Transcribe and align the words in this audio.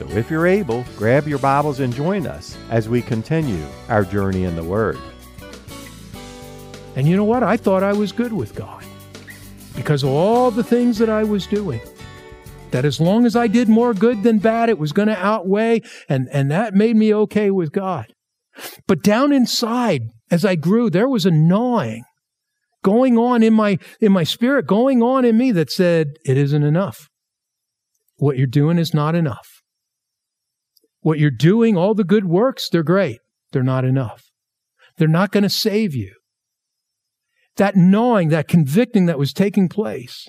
So 0.00 0.08
if 0.16 0.30
you're 0.30 0.46
able, 0.46 0.86
grab 0.96 1.28
your 1.28 1.38
Bibles 1.38 1.78
and 1.80 1.92
join 1.92 2.26
us 2.26 2.56
as 2.70 2.88
we 2.88 3.02
continue 3.02 3.66
our 3.90 4.02
journey 4.02 4.44
in 4.44 4.56
the 4.56 4.64
Word. 4.64 4.96
And 6.96 7.06
you 7.06 7.18
know 7.18 7.24
what? 7.24 7.42
I 7.42 7.58
thought 7.58 7.82
I 7.82 7.92
was 7.92 8.10
good 8.10 8.32
with 8.32 8.54
God 8.54 8.82
because 9.76 10.02
of 10.02 10.08
all 10.08 10.50
the 10.50 10.64
things 10.64 10.96
that 10.96 11.10
I 11.10 11.24
was 11.24 11.46
doing. 11.46 11.82
That 12.70 12.86
as 12.86 12.98
long 12.98 13.26
as 13.26 13.36
I 13.36 13.46
did 13.46 13.68
more 13.68 13.92
good 13.92 14.22
than 14.22 14.38
bad, 14.38 14.70
it 14.70 14.78
was 14.78 14.92
going 14.92 15.08
to 15.08 15.18
outweigh, 15.18 15.82
and, 16.08 16.30
and 16.32 16.50
that 16.50 16.72
made 16.72 16.96
me 16.96 17.12
okay 17.12 17.50
with 17.50 17.70
God. 17.70 18.06
But 18.86 19.02
down 19.02 19.34
inside, 19.34 20.04
as 20.30 20.46
I 20.46 20.54
grew, 20.54 20.88
there 20.88 21.10
was 21.10 21.26
a 21.26 21.30
gnawing 21.30 22.04
going 22.82 23.18
on 23.18 23.42
in 23.42 23.52
my 23.52 23.78
in 24.00 24.12
my 24.12 24.24
spirit, 24.24 24.66
going 24.66 25.02
on 25.02 25.26
in 25.26 25.36
me 25.36 25.52
that 25.52 25.70
said, 25.70 26.16
It 26.24 26.38
isn't 26.38 26.62
enough. 26.62 27.10
What 28.16 28.38
you're 28.38 28.46
doing 28.46 28.78
is 28.78 28.94
not 28.94 29.14
enough. 29.14 29.59
What 31.00 31.18
you're 31.18 31.30
doing, 31.30 31.76
all 31.76 31.94
the 31.94 32.04
good 32.04 32.26
works, 32.26 32.68
they're 32.68 32.82
great. 32.82 33.18
They're 33.52 33.62
not 33.62 33.84
enough. 33.84 34.30
They're 34.98 35.08
not 35.08 35.32
going 35.32 35.42
to 35.42 35.48
save 35.48 35.94
you. 35.94 36.14
That 37.56 37.76
gnawing, 37.76 38.28
that 38.28 38.48
convicting 38.48 39.06
that 39.06 39.18
was 39.18 39.32
taking 39.32 39.68
place, 39.68 40.28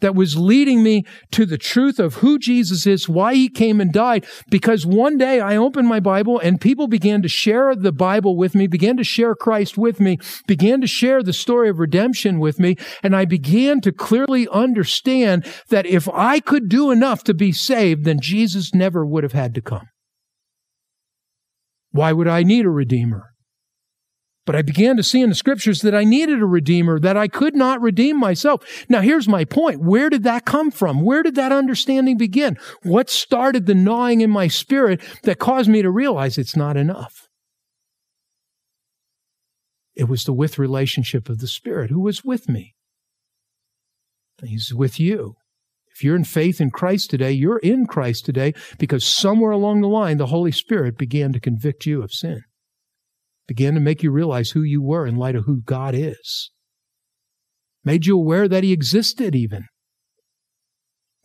that 0.00 0.14
was 0.14 0.36
leading 0.36 0.82
me 0.82 1.04
to 1.32 1.44
the 1.44 1.58
truth 1.58 1.98
of 1.98 2.14
who 2.14 2.38
Jesus 2.38 2.86
is, 2.86 3.08
why 3.08 3.34
he 3.34 3.48
came 3.48 3.80
and 3.80 3.92
died. 3.92 4.26
Because 4.50 4.86
one 4.86 5.18
day 5.18 5.40
I 5.40 5.56
opened 5.56 5.88
my 5.88 6.00
Bible 6.00 6.38
and 6.38 6.60
people 6.60 6.86
began 6.86 7.22
to 7.22 7.28
share 7.28 7.74
the 7.74 7.92
Bible 7.92 8.36
with 8.36 8.54
me, 8.54 8.66
began 8.66 8.96
to 8.96 9.04
share 9.04 9.34
Christ 9.34 9.76
with 9.76 10.00
me, 10.00 10.18
began 10.46 10.80
to 10.80 10.86
share 10.86 11.22
the 11.22 11.32
story 11.32 11.68
of 11.68 11.78
redemption 11.78 12.38
with 12.38 12.58
me. 12.58 12.76
And 13.02 13.14
I 13.16 13.24
began 13.24 13.80
to 13.82 13.92
clearly 13.92 14.48
understand 14.48 15.46
that 15.68 15.86
if 15.86 16.08
I 16.08 16.40
could 16.40 16.68
do 16.68 16.90
enough 16.90 17.24
to 17.24 17.34
be 17.34 17.52
saved, 17.52 18.04
then 18.04 18.20
Jesus 18.20 18.74
never 18.74 19.04
would 19.04 19.24
have 19.24 19.32
had 19.32 19.54
to 19.54 19.60
come. 19.60 19.88
Why 21.90 22.12
would 22.12 22.28
I 22.28 22.42
need 22.42 22.64
a 22.64 22.70
redeemer? 22.70 23.34
But 24.46 24.56
I 24.56 24.62
began 24.62 24.96
to 24.96 25.02
see 25.02 25.20
in 25.20 25.28
the 25.28 25.34
scriptures 25.34 25.82
that 25.82 25.94
I 25.94 26.04
needed 26.04 26.40
a 26.40 26.46
redeemer, 26.46 26.98
that 27.00 27.18
I 27.18 27.28
could 27.28 27.54
not 27.54 27.82
redeem 27.82 28.18
myself. 28.18 28.86
Now, 28.88 29.02
here's 29.02 29.28
my 29.28 29.44
point. 29.44 29.82
Where 29.82 30.08
did 30.08 30.22
that 30.22 30.46
come 30.46 30.70
from? 30.70 31.02
Where 31.02 31.22
did 31.22 31.34
that 31.34 31.52
understanding 31.52 32.16
begin? 32.16 32.56
What 32.82 33.10
started 33.10 33.66
the 33.66 33.74
gnawing 33.74 34.22
in 34.22 34.30
my 34.30 34.48
spirit 34.48 35.02
that 35.24 35.38
caused 35.38 35.68
me 35.68 35.82
to 35.82 35.90
realize 35.90 36.38
it's 36.38 36.56
not 36.56 36.78
enough? 36.78 37.28
It 39.94 40.08
was 40.08 40.24
the 40.24 40.32
with 40.32 40.58
relationship 40.58 41.28
of 41.28 41.40
the 41.40 41.48
Spirit 41.48 41.90
who 41.90 42.00
was 42.00 42.24
with 42.24 42.48
me. 42.48 42.74
He's 44.42 44.72
with 44.72 45.00
you. 45.00 45.34
If 45.98 46.04
you're 46.04 46.14
in 46.14 46.22
faith 46.22 46.60
in 46.60 46.70
Christ 46.70 47.10
today, 47.10 47.32
you're 47.32 47.58
in 47.58 47.84
Christ 47.84 48.24
today 48.24 48.54
because 48.78 49.04
somewhere 49.04 49.50
along 49.50 49.80
the 49.80 49.88
line, 49.88 50.18
the 50.18 50.26
Holy 50.26 50.52
Spirit 50.52 50.96
began 50.96 51.32
to 51.32 51.40
convict 51.40 51.86
you 51.86 52.04
of 52.04 52.12
sin, 52.12 52.44
began 53.48 53.74
to 53.74 53.80
make 53.80 54.04
you 54.04 54.12
realize 54.12 54.50
who 54.50 54.62
you 54.62 54.80
were 54.80 55.08
in 55.08 55.16
light 55.16 55.34
of 55.34 55.46
who 55.46 55.60
God 55.60 55.96
is, 55.96 56.52
made 57.84 58.06
you 58.06 58.16
aware 58.16 58.46
that 58.46 58.62
He 58.62 58.70
existed, 58.70 59.34
even. 59.34 59.64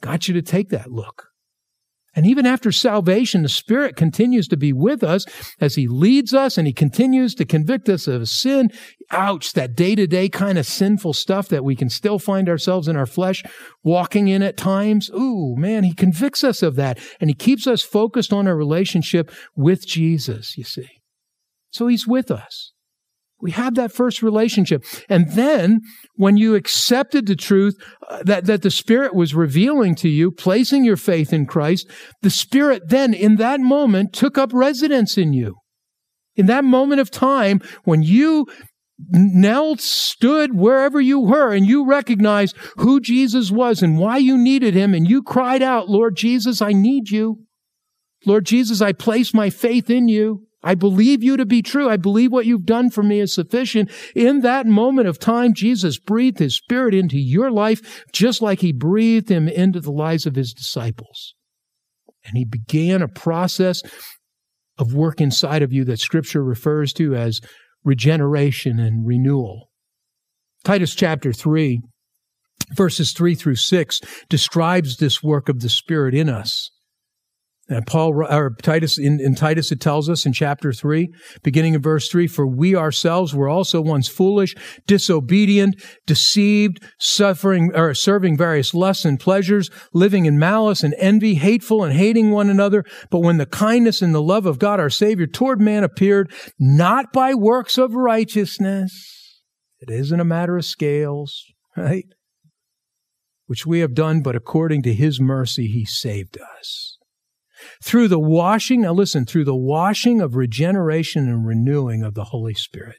Got 0.01 0.27
you 0.27 0.33
to 0.33 0.41
take 0.41 0.69
that 0.69 0.91
look. 0.91 1.27
And 2.15 2.27
even 2.27 2.45
after 2.45 2.71
salvation, 2.71 3.41
the 3.41 3.49
Spirit 3.49 3.95
continues 3.95 4.47
to 4.49 4.57
be 4.57 4.71
with 4.71 5.03
us 5.03 5.25
as 5.59 5.75
He 5.75 5.87
leads 5.87 6.33
us 6.33 6.57
and 6.57 6.67
He 6.67 6.73
continues 6.73 7.33
to 7.35 7.45
convict 7.45 7.89
us 7.89 8.07
of 8.07 8.29
sin. 8.29 8.69
Ouch, 9.11 9.53
that 9.53 9.75
day 9.75 9.95
to 9.95 10.05
day 10.05 10.29
kind 10.29 10.57
of 10.57 10.65
sinful 10.65 11.13
stuff 11.13 11.47
that 11.49 11.63
we 11.63 11.75
can 11.75 11.89
still 11.89 12.19
find 12.19 12.47
ourselves 12.47 12.87
in 12.87 12.95
our 12.95 13.05
flesh 13.05 13.43
walking 13.83 14.27
in 14.27 14.43
at 14.43 14.57
times. 14.57 15.09
Ooh, 15.11 15.55
man, 15.57 15.83
He 15.83 15.93
convicts 15.93 16.43
us 16.43 16.61
of 16.61 16.75
that 16.75 16.99
and 17.19 17.29
He 17.29 17.35
keeps 17.35 17.65
us 17.65 17.81
focused 17.81 18.31
on 18.31 18.47
our 18.47 18.55
relationship 18.55 19.31
with 19.55 19.87
Jesus, 19.87 20.57
you 20.57 20.63
see. 20.63 20.89
So 21.71 21.87
He's 21.87 22.07
with 22.07 22.29
us. 22.29 22.72
We 23.43 23.51
have 23.51 23.75
that 23.75 23.91
first 23.91 24.23
relationship. 24.23 24.85
And 25.09 25.33
then 25.33 25.81
when 26.15 26.37
you 26.37 26.55
accepted 26.55 27.27
the 27.27 27.35
truth 27.35 27.75
uh, 28.09 28.23
that, 28.23 28.45
that 28.45 28.61
the 28.61 28.71
Spirit 28.71 29.13
was 29.13 29.35
revealing 29.35 29.95
to 29.95 30.07
you, 30.07 30.31
placing 30.31 30.85
your 30.85 30.95
faith 30.95 31.33
in 31.33 31.45
Christ, 31.45 31.85
the 32.21 32.29
Spirit 32.29 32.83
then 32.87 33.13
in 33.13 33.35
that 33.35 33.59
moment 33.59 34.13
took 34.13 34.37
up 34.37 34.51
residence 34.53 35.17
in 35.17 35.33
you. 35.33 35.57
In 36.35 36.45
that 36.45 36.63
moment 36.63 37.01
of 37.01 37.11
time 37.11 37.59
when 37.83 38.01
you 38.01 38.47
now 39.11 39.75
stood 39.75 40.55
wherever 40.55 41.01
you 41.01 41.19
were 41.19 41.51
and 41.51 41.65
you 41.65 41.85
recognized 41.85 42.55
who 42.77 43.01
Jesus 43.01 43.51
was 43.51 43.83
and 43.83 43.99
why 43.99 44.17
you 44.17 44.37
needed 44.37 44.73
him 44.73 44.93
and 44.93 45.09
you 45.09 45.21
cried 45.21 45.61
out, 45.61 45.89
Lord 45.89 46.15
Jesus, 46.15 46.61
I 46.61 46.71
need 46.71 47.09
you. 47.09 47.39
Lord 48.25 48.45
Jesus, 48.45 48.81
I 48.81 48.93
place 48.93 49.33
my 49.33 49.49
faith 49.49 49.89
in 49.89 50.07
you. 50.07 50.47
I 50.63 50.75
believe 50.75 51.23
you 51.23 51.35
to 51.37 51.45
be 51.45 51.61
true. 51.61 51.89
I 51.89 51.97
believe 51.97 52.31
what 52.31 52.45
you've 52.45 52.65
done 52.65 52.89
for 52.89 53.03
me 53.03 53.19
is 53.19 53.33
sufficient. 53.33 53.91
In 54.15 54.41
that 54.41 54.65
moment 54.65 55.07
of 55.07 55.19
time, 55.19 55.53
Jesus 55.53 55.99
breathed 55.99 56.39
his 56.39 56.55
spirit 56.55 56.93
into 56.93 57.17
your 57.17 57.51
life, 57.51 58.05
just 58.13 58.41
like 58.41 58.61
he 58.61 58.71
breathed 58.71 59.29
him 59.29 59.47
into 59.47 59.81
the 59.81 59.91
lives 59.91 60.25
of 60.25 60.35
his 60.35 60.53
disciples. 60.53 61.35
And 62.25 62.37
he 62.37 62.45
began 62.45 63.01
a 63.01 63.09
process 63.09 63.81
of 64.77 64.93
work 64.93 65.19
inside 65.19 65.61
of 65.61 65.73
you 65.73 65.83
that 65.85 65.99
scripture 65.99 66.43
refers 66.43 66.93
to 66.93 67.13
as 67.13 67.41
regeneration 67.83 68.79
and 68.79 69.05
renewal. 69.05 69.69
Titus 70.63 70.95
chapter 70.95 71.33
3, 71.33 71.81
verses 72.75 73.11
3 73.11 73.35
through 73.35 73.55
6 73.55 73.99
describes 74.29 74.97
this 74.97 75.21
work 75.21 75.49
of 75.49 75.59
the 75.59 75.67
Spirit 75.67 76.15
in 76.15 76.29
us. 76.29 76.71
And 77.69 77.87
Paul, 77.87 78.25
or 78.29 78.55
Titus, 78.61 78.99
in, 78.99 79.21
in 79.21 79.35
Titus, 79.35 79.71
it 79.71 79.79
tells 79.79 80.09
us 80.09 80.25
in 80.25 80.33
chapter 80.33 80.73
3, 80.73 81.07
beginning 81.43 81.75
in 81.75 81.81
verse 81.81 82.09
3, 82.09 82.27
for 82.27 82.45
we 82.45 82.75
ourselves 82.75 83.33
were 83.33 83.47
also 83.47 83.79
once 83.79 84.09
foolish, 84.09 84.53
disobedient, 84.85 85.81
deceived, 86.05 86.83
suffering, 86.99 87.71
or 87.73 87.93
serving 87.93 88.35
various 88.35 88.73
lusts 88.73 89.05
and 89.05 89.17
pleasures, 89.17 89.69
living 89.93 90.25
in 90.25 90.37
malice 90.37 90.83
and 90.83 90.93
envy, 90.97 91.35
hateful 91.35 91.85
and 91.85 91.93
hating 91.93 92.31
one 92.31 92.49
another. 92.49 92.83
But 93.09 93.19
when 93.19 93.37
the 93.37 93.45
kindness 93.45 94.01
and 94.01 94.13
the 94.13 94.21
love 94.21 94.45
of 94.45 94.59
God 94.59 94.81
our 94.81 94.89
Savior 94.89 95.25
toward 95.25 95.61
man 95.61 95.85
appeared, 95.85 96.33
not 96.59 97.13
by 97.13 97.33
works 97.33 97.77
of 97.77 97.93
righteousness, 97.93 99.41
it 99.79 99.89
isn't 99.89 100.19
a 100.19 100.25
matter 100.25 100.57
of 100.57 100.65
scales, 100.65 101.45
right? 101.77 102.07
Which 103.45 103.65
we 103.65 103.79
have 103.79 103.93
done, 103.93 104.21
but 104.21 104.35
according 104.35 104.81
to 104.83 104.93
his 104.93 105.21
mercy, 105.21 105.67
he 105.67 105.85
saved 105.85 106.37
us 106.37 106.97
through 107.83 108.07
the 108.07 108.19
washing, 108.19 108.81
now 108.81 108.93
listen, 108.93 109.25
through 109.25 109.45
the 109.45 109.55
washing 109.55 110.21
of 110.21 110.35
regeneration 110.35 111.27
and 111.27 111.45
renewing 111.45 112.03
of 112.03 112.13
the 112.13 112.25
Holy 112.25 112.53
Spirit, 112.53 112.97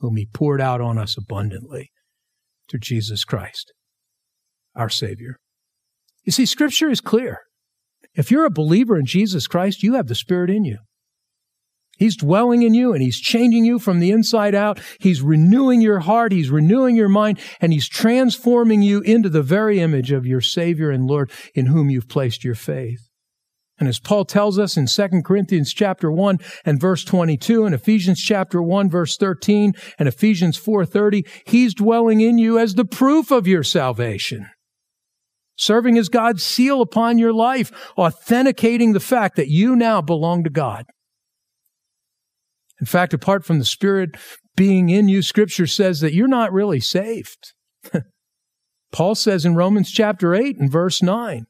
whom 0.00 0.16
He 0.16 0.26
poured 0.26 0.60
out 0.60 0.80
on 0.80 0.98
us 0.98 1.16
abundantly 1.16 1.90
through 2.68 2.80
Jesus 2.80 3.24
Christ, 3.24 3.72
our 4.74 4.88
Savior. 4.88 5.36
You 6.24 6.32
see, 6.32 6.46
Scripture 6.46 6.90
is 6.90 7.00
clear. 7.00 7.40
If 8.14 8.30
you're 8.30 8.46
a 8.46 8.50
believer 8.50 8.98
in 8.98 9.06
Jesus 9.06 9.46
Christ, 9.46 9.82
you 9.82 9.94
have 9.94 10.06
the 10.06 10.14
Spirit 10.14 10.50
in 10.50 10.64
you. 10.64 10.78
He's 11.98 12.16
dwelling 12.16 12.62
in 12.62 12.74
you 12.74 12.92
and 12.92 13.02
He's 13.02 13.20
changing 13.20 13.64
you 13.64 13.78
from 13.78 14.00
the 14.00 14.10
inside 14.10 14.54
out. 14.54 14.80
He's 14.98 15.22
renewing 15.22 15.80
your 15.80 16.00
heart. 16.00 16.32
He's 16.32 16.50
renewing 16.50 16.96
your 16.96 17.08
mind 17.08 17.38
and 17.60 17.72
He's 17.72 17.88
transforming 17.88 18.82
you 18.82 19.00
into 19.00 19.28
the 19.28 19.42
very 19.42 19.80
image 19.80 20.10
of 20.10 20.26
your 20.26 20.40
Savior 20.40 20.90
and 20.90 21.06
Lord 21.06 21.30
in 21.54 21.66
whom 21.66 21.90
you've 21.90 22.08
placed 22.08 22.44
your 22.44 22.56
faith. 22.56 23.03
And 23.78 23.88
as 23.88 23.98
Paul 23.98 24.24
tells 24.24 24.58
us 24.58 24.76
in 24.76 24.86
2 24.86 25.22
Corinthians 25.22 25.72
chapter 25.72 26.10
1 26.10 26.38
and 26.64 26.80
verse 26.80 27.04
22 27.04 27.64
and 27.64 27.74
Ephesians 27.74 28.20
chapter 28.20 28.62
1 28.62 28.88
verse 28.88 29.16
13 29.16 29.72
and 29.98 30.08
Ephesians 30.08 30.56
4:30, 30.56 31.26
he's 31.44 31.74
dwelling 31.74 32.20
in 32.20 32.38
you 32.38 32.58
as 32.58 32.74
the 32.74 32.84
proof 32.84 33.30
of 33.30 33.46
your 33.48 33.64
salvation. 33.64 34.48
Serving 35.56 35.98
as 35.98 36.08
God's 36.08 36.42
seal 36.42 36.80
upon 36.80 37.18
your 37.18 37.32
life, 37.32 37.72
authenticating 37.96 38.92
the 38.92 39.00
fact 39.00 39.36
that 39.36 39.48
you 39.48 39.76
now 39.76 40.00
belong 40.00 40.44
to 40.44 40.50
God. 40.50 40.86
In 42.80 42.86
fact, 42.86 43.14
apart 43.14 43.44
from 43.44 43.58
the 43.58 43.64
Spirit 43.64 44.16
being 44.56 44.88
in 44.88 45.08
you, 45.08 45.22
Scripture 45.22 45.66
says 45.66 46.00
that 46.00 46.12
you're 46.12 46.28
not 46.28 46.52
really 46.52 46.80
saved. 46.80 47.52
Paul 48.92 49.14
says 49.14 49.44
in 49.44 49.56
Romans 49.56 49.90
chapter 49.90 50.34
8 50.34 50.58
and 50.58 50.70
verse 50.70 51.02
9, 51.02 51.46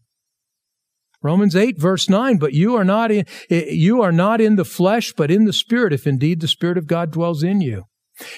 Romans 1.24 1.56
8 1.56 1.80
verse 1.80 2.08
9, 2.08 2.36
but 2.36 2.52
you 2.52 2.76
are 2.76 2.84
not 2.84 3.10
in, 3.10 3.24
eh, 3.50 3.64
you 3.70 4.02
are 4.02 4.12
not 4.12 4.40
in 4.40 4.56
the 4.56 4.64
flesh, 4.64 5.12
but 5.16 5.30
in 5.30 5.46
the 5.46 5.52
spirit, 5.52 5.92
if 5.92 6.06
indeed 6.06 6.40
the 6.40 6.46
spirit 6.46 6.78
of 6.78 6.86
God 6.86 7.10
dwells 7.10 7.42
in 7.42 7.60
you. 7.60 7.84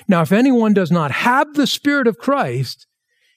Now, 0.09 0.23
if 0.23 0.33
anyone 0.33 0.73
does 0.73 0.91
not 0.91 1.11
have 1.11 1.53
the 1.55 1.67
spirit 1.67 2.07
of 2.07 2.17
Christ, 2.17 2.87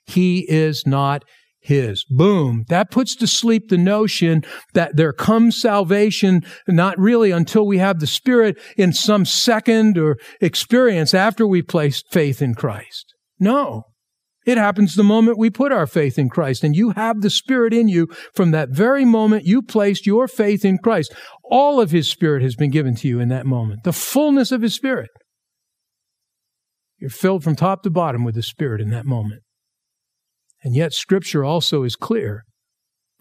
he 0.06 0.50
is 0.50 0.88
not 0.88 1.26
his. 1.60 2.06
Boom. 2.10 2.66
That 2.70 2.92
puts 2.92 3.16
to 3.18 3.28
sleep 3.28 3.70
the 3.70 3.78
notion 3.78 4.44
that 4.74 4.96
there 4.96 5.14
comes 5.14 5.60
salvation 5.60 6.44
not 6.68 6.98
really 6.98 7.32
until 7.32 7.66
we 7.68 7.80
have 7.80 8.00
the 8.00 8.08
Spirit 8.08 8.58
in 8.78 8.94
some 8.94 9.26
second 9.26 9.98
or 9.98 10.18
experience 10.42 11.14
after 11.14 11.46
we 11.46 11.62
place 11.62 12.04
faith 12.12 12.42
in 12.42 12.56
Christ. 12.56 13.14
No. 13.40 13.84
It 14.50 14.58
happens 14.58 14.96
the 14.96 15.04
moment 15.04 15.38
we 15.38 15.52
put 15.52 15.72
our 15.72 15.86
faith 15.86 16.18
in 16.18 16.28
Christ, 16.28 16.64
and 16.64 16.76
you 16.76 16.90
have 16.96 17.22
the 17.22 17.30
Spirit 17.30 17.72
in 17.72 17.88
you 17.88 18.08
from 18.34 18.50
that 18.50 18.70
very 18.70 19.06
moment 19.06 19.46
you 19.46 19.62
placed 19.62 20.08
your 20.08 20.28
faith 20.28 20.66
in 20.66 20.80
Christ. 20.80 21.14
All 21.44 21.80
of 21.80 21.92
His 21.92 22.10
Spirit 22.10 22.42
has 22.42 22.56
been 22.56 22.72
given 22.72 22.96
to 22.96 23.08
you 23.08 23.20
in 23.20 23.30
that 23.30 23.46
moment, 23.46 23.84
the 23.84 23.94
fullness 23.94 24.52
of 24.52 24.64
His 24.64 24.74
Spirit. 24.74 25.12
You're 26.98 27.12
filled 27.12 27.44
from 27.44 27.56
top 27.56 27.84
to 27.84 27.92
bottom 27.92 28.24
with 28.24 28.34
the 28.34 28.42
Spirit 28.42 28.82
in 28.82 28.90
that 28.90 29.06
moment. 29.06 29.44
And 30.64 30.76
yet, 30.76 30.94
Scripture 30.94 31.46
also 31.46 31.84
is 31.84 31.96
clear 31.96 32.44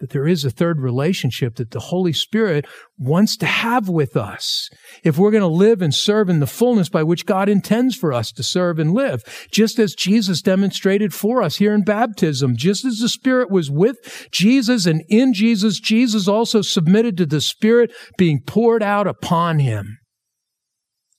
that 0.01 0.11
there 0.11 0.27
is 0.27 0.45
a 0.45 0.51
third 0.51 0.81
relationship 0.81 1.57
that 1.57 1.71
the 1.73 1.81
Holy 1.81 2.13
Spirit 2.13 2.67
wants 2.99 3.37
to 3.37 3.47
have 3.47 3.89
with 3.89 4.17
us 4.17 4.71
if 5.03 5.19
we're 5.19 5.31
going 5.31 5.41
to 5.41 5.47
live 5.47 5.83
and 5.83 5.95
serve 5.95 6.29
in 6.29 6.41
the 6.41 6.47
fullness 6.47 6.89
by 6.89 7.03
which 7.03 7.27
God 7.27 7.49
intends 7.49 7.97
for 7.97 8.13
us 8.13 8.31
to 8.33 8.43
serve 8.43 8.79
and 8.79 8.93
live, 8.93 9.23
just 9.51 9.79
as 9.79 9.95
Jesus 9.95 10.41
demonstrated 10.43 11.13
for 11.13 11.43
us 11.43 11.57
here 11.57 11.75
in 11.75 11.83
baptism. 11.83 12.57
Just 12.57 12.85
as 12.85 12.99
the 12.99 13.09
Spirit 13.09 13.51
was 13.51 13.71
with 13.71 14.29
Jesus 14.31 14.87
and 14.87 15.03
in 15.09 15.33
Jesus, 15.33 15.81
Jesus 15.81 16.29
also 16.29 16.63
submitted 16.63 17.17
to 17.17 17.27
the 17.27 17.41
Spirit 17.41 17.93
being 18.17 18.41
poured 18.41 18.83
out 18.83 19.07
upon 19.07 19.59
him. 19.59 19.99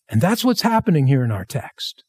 And 0.10 0.22
that's 0.22 0.44
what's 0.44 0.62
happening 0.62 1.08
here 1.08 1.24
in 1.24 1.32
our 1.32 1.46
text. 1.46 2.04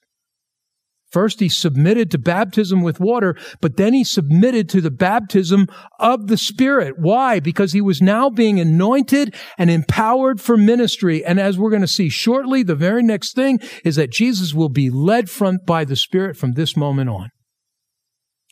First, 1.10 1.40
he 1.40 1.48
submitted 1.48 2.10
to 2.10 2.18
baptism 2.18 2.82
with 2.82 3.00
water, 3.00 3.36
but 3.60 3.76
then 3.76 3.92
he 3.92 4.04
submitted 4.04 4.68
to 4.68 4.80
the 4.80 4.92
baptism 4.92 5.66
of 5.98 6.28
the 6.28 6.36
Spirit. 6.36 6.94
Why? 6.98 7.40
Because 7.40 7.72
he 7.72 7.80
was 7.80 8.00
now 8.00 8.30
being 8.30 8.60
anointed 8.60 9.34
and 9.58 9.70
empowered 9.70 10.40
for 10.40 10.56
ministry. 10.56 11.24
And 11.24 11.40
as 11.40 11.58
we're 11.58 11.70
going 11.70 11.82
to 11.82 11.88
see 11.88 12.08
shortly, 12.08 12.62
the 12.62 12.76
very 12.76 13.02
next 13.02 13.34
thing 13.34 13.58
is 13.84 13.96
that 13.96 14.10
Jesus 14.12 14.54
will 14.54 14.68
be 14.68 14.88
led 14.88 15.28
from, 15.28 15.58
by 15.66 15.84
the 15.84 15.96
Spirit 15.96 16.36
from 16.36 16.52
this 16.52 16.76
moment 16.76 17.10
on. 17.10 17.30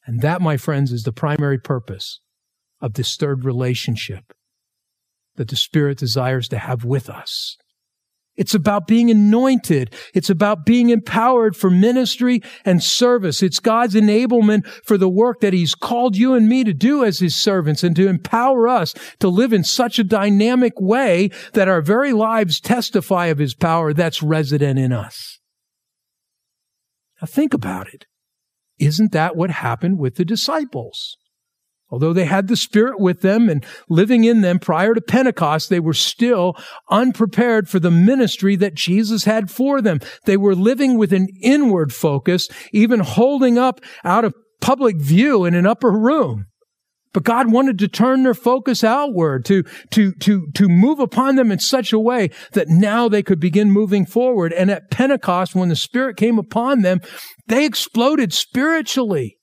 And 0.05 0.21
that, 0.23 0.41
my 0.41 0.57
friends, 0.57 0.91
is 0.91 1.05
the 1.05 1.13
primary 1.13 1.59
purpose 1.59 2.21
of 2.81 2.95
this 2.95 3.17
third 3.17 3.45
relationship 3.45 4.33
that 5.37 5.49
the 5.49 5.57
Spirit 5.57 5.99
desires 5.99 6.49
to 6.49 6.59
have 6.59 6.85
with 6.85 7.09
us. 7.09 7.57
It's 8.39 8.55
about 8.55 8.87
being 8.87 9.11
anointed. 9.11 9.93
It's 10.15 10.31
about 10.31 10.65
being 10.65 10.91
empowered 10.91 11.57
for 11.57 11.69
ministry 11.69 12.41
and 12.65 12.83
service. 12.83 13.43
It's 13.43 13.59
God's 13.59 13.97
enablement 13.97 14.67
for 14.85 14.97
the 14.97 15.09
work 15.09 15.41
that 15.41 15.53
He's 15.53 15.75
called 15.75 16.17
you 16.17 16.35
and 16.35 16.49
me 16.49 16.63
to 16.63 16.73
do 16.73 17.05
as 17.05 17.19
His 17.19 17.35
servants 17.35 17.83
and 17.83 17.97
to 17.97 18.09
empower 18.09 18.69
us 18.69 18.95
to 19.19 19.29
live 19.29 19.53
in 19.53 19.65
such 19.65 19.99
a 19.99 20.05
dynamic 20.05 20.73
way 20.81 21.31
that 21.53 21.69
our 21.69 21.83
very 21.83 22.13
lives 22.13 22.61
testify 22.61 23.27
of 23.27 23.39
His 23.39 23.55
power 23.55 23.93
that's 23.93 24.23
resident 24.23 24.79
in 24.79 24.93
us. 24.93 25.41
Now 27.21 27.27
think 27.27 27.53
about 27.53 27.93
it. 27.93 28.07
Isn't 28.79 29.11
that 29.11 29.35
what 29.35 29.51
happened 29.51 29.99
with 29.99 30.15
the 30.15 30.25
disciples? 30.25 31.17
Although 31.91 32.13
they 32.13 32.27
had 32.27 32.49
the 32.49 32.57
Spirit 32.57 33.01
with 33.01 33.23
them 33.23 33.49
and 33.49 33.65
living 33.89 34.25
in 34.25 34.43
them 34.43 34.59
prior 34.59 34.95
to 34.95 35.01
Pentecost, 35.01 35.71
they 35.71 35.81
were 35.81 35.95
still 35.95 36.55
unprepared 36.91 37.69
for 37.69 37.81
the 37.81 37.91
ministry 37.91 38.57
that 38.57 38.75
Jesus 38.75 39.25
had 39.25 39.51
for 39.51 39.81
them. 39.81 40.01
They 40.25 40.37
were 40.37 40.55
living 40.55 40.99
with 40.99 41.13
an 41.13 41.29
inward 41.41 41.93
focus, 41.93 42.49
even 42.73 43.01
holding 43.01 43.57
up 43.59 43.81
out 44.05 44.25
of 44.25 44.35
public 44.61 45.01
view 45.01 45.45
in 45.45 45.55
an 45.55 45.67
upper 45.67 45.91
room. 45.91 46.47
But 47.15 47.25
God 47.25 47.51
wanted 47.51 47.79
to 47.79 47.89
turn 47.89 48.23
their 48.23 48.35
focus 48.35 48.85
outward, 48.85 49.47
to, 49.47 49.65
to, 49.93 50.13
to, 50.13 50.49
to 50.55 50.69
move 50.69 51.01
upon 51.01 51.37
them 51.37 51.51
in 51.51 51.59
such 51.59 51.93
a 51.93 51.99
way 51.99 52.31
that 52.53 52.69
now 52.69 53.09
they 53.09 53.23
could 53.23 53.41
begin 53.41 53.71
moving 53.71 54.05
forward. 54.05 54.53
And 54.53 54.71
at 54.71 54.91
Pentecost, 54.91 55.55
when 55.55 55.71
the 55.71 55.77
Spirit 55.77 56.19
came 56.19 56.39
upon 56.39 56.83
them, 56.83 57.01
they 57.47 57.65
exploded 57.65 58.35
spiritually. 58.35 59.38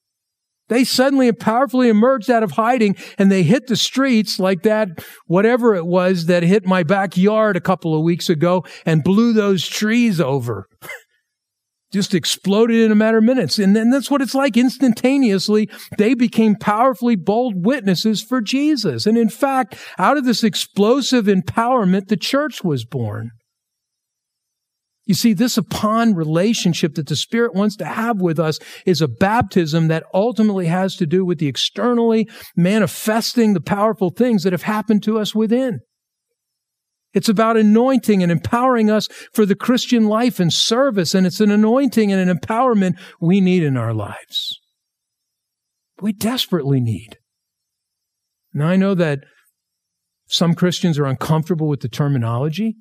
They 0.67 0.83
suddenly 0.83 1.27
and 1.27 1.39
powerfully 1.39 1.89
emerged 1.89 2.31
out 2.31 2.43
of 2.43 2.51
hiding 2.51 2.95
and 3.17 3.31
they 3.31 3.43
hit 3.43 3.67
the 3.67 3.75
streets 3.75 4.39
like 4.39 4.63
that, 4.63 5.05
whatever 5.27 5.75
it 5.75 5.85
was 5.85 6.25
that 6.25 6.43
hit 6.43 6.65
my 6.65 6.83
backyard 6.83 7.55
a 7.55 7.61
couple 7.61 7.95
of 7.95 8.03
weeks 8.03 8.29
ago 8.29 8.63
and 8.85 9.03
blew 9.03 9.33
those 9.33 9.67
trees 9.67 10.19
over. 10.19 10.67
Just 11.93 12.15
exploded 12.15 12.77
in 12.77 12.91
a 12.91 12.95
matter 12.95 13.19
of 13.19 13.23
minutes. 13.23 13.59
And 13.59 13.75
then 13.75 13.89
that's 13.89 14.09
what 14.09 14.21
it's 14.21 14.35
like 14.35 14.57
instantaneously. 14.57 15.69
They 15.97 16.13
became 16.13 16.55
powerfully 16.55 17.15
bold 17.15 17.63
witnesses 17.65 18.21
for 18.21 18.41
Jesus. 18.41 19.05
And 19.05 19.17
in 19.17 19.29
fact, 19.29 19.77
out 19.97 20.17
of 20.17 20.25
this 20.25 20.43
explosive 20.43 21.25
empowerment, 21.25 22.07
the 22.07 22.17
church 22.17 22.63
was 22.63 22.85
born. 22.85 23.31
You 25.05 25.13
see, 25.13 25.33
this 25.33 25.57
upon 25.57 26.15
relationship 26.15 26.95
that 26.95 27.07
the 27.07 27.15
Spirit 27.15 27.53
wants 27.53 27.75
to 27.77 27.85
have 27.85 28.21
with 28.21 28.39
us 28.39 28.57
is 28.85 29.01
a 29.01 29.07
baptism 29.07 29.87
that 29.87 30.03
ultimately 30.13 30.65
has 30.65 30.95
to 30.95 31.05
do 31.05 31.23
with 31.23 31.37
the 31.37 31.47
externally 31.47 32.27
manifesting 32.55 33.53
the 33.53 33.61
powerful 33.61 34.09
things 34.09 34.43
that 34.43 34.53
have 34.53 34.63
happened 34.63 35.03
to 35.03 35.19
us 35.19 35.35
within. 35.35 35.79
It's 37.13 37.29
about 37.29 37.55
anointing 37.55 38.23
and 38.23 38.31
empowering 38.31 38.89
us 38.89 39.07
for 39.31 39.45
the 39.45 39.55
Christian 39.55 40.05
life 40.05 40.39
and 40.39 40.51
service, 40.51 41.13
and 41.13 41.25
it's 41.25 41.39
an 41.39 41.51
anointing 41.51 42.11
and 42.11 42.29
an 42.29 42.37
empowerment 42.37 42.99
we 43.21 43.39
need 43.39 43.63
in 43.63 43.77
our 43.77 43.93
lives. 43.93 44.59
We 46.01 46.11
desperately 46.11 46.81
need. 46.81 47.19
Now, 48.53 48.67
I 48.67 48.75
know 48.75 48.95
that 48.95 49.19
some 50.27 50.55
Christians 50.55 50.97
are 50.97 51.05
uncomfortable 51.05 51.69
with 51.69 51.81
the 51.81 51.89
terminology. 51.89 52.75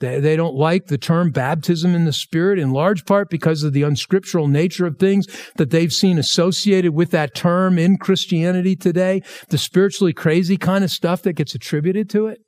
They, 0.00 0.20
they 0.20 0.36
don't 0.36 0.54
like 0.54 0.86
the 0.86 0.98
term 0.98 1.30
baptism 1.30 1.94
in 1.94 2.04
the 2.04 2.12
Spirit 2.12 2.58
in 2.58 2.70
large 2.70 3.06
part 3.06 3.30
because 3.30 3.62
of 3.62 3.72
the 3.72 3.82
unscriptural 3.82 4.46
nature 4.46 4.86
of 4.86 4.98
things 4.98 5.26
that 5.56 5.70
they've 5.70 5.92
seen 5.92 6.18
associated 6.18 6.94
with 6.94 7.10
that 7.12 7.34
term 7.34 7.78
in 7.78 7.96
Christianity 7.96 8.76
today, 8.76 9.22
the 9.48 9.58
spiritually 9.58 10.12
crazy 10.12 10.58
kind 10.58 10.84
of 10.84 10.90
stuff 10.90 11.22
that 11.22 11.32
gets 11.32 11.54
attributed 11.54 12.10
to 12.10 12.26
it. 12.26 12.38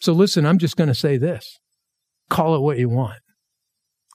So 0.00 0.12
listen, 0.12 0.44
I'm 0.44 0.58
just 0.58 0.76
going 0.76 0.88
to 0.88 0.94
say 0.94 1.18
this. 1.18 1.58
Call 2.30 2.56
it 2.56 2.60
what 2.60 2.78
you 2.78 2.88
want. 2.88 3.20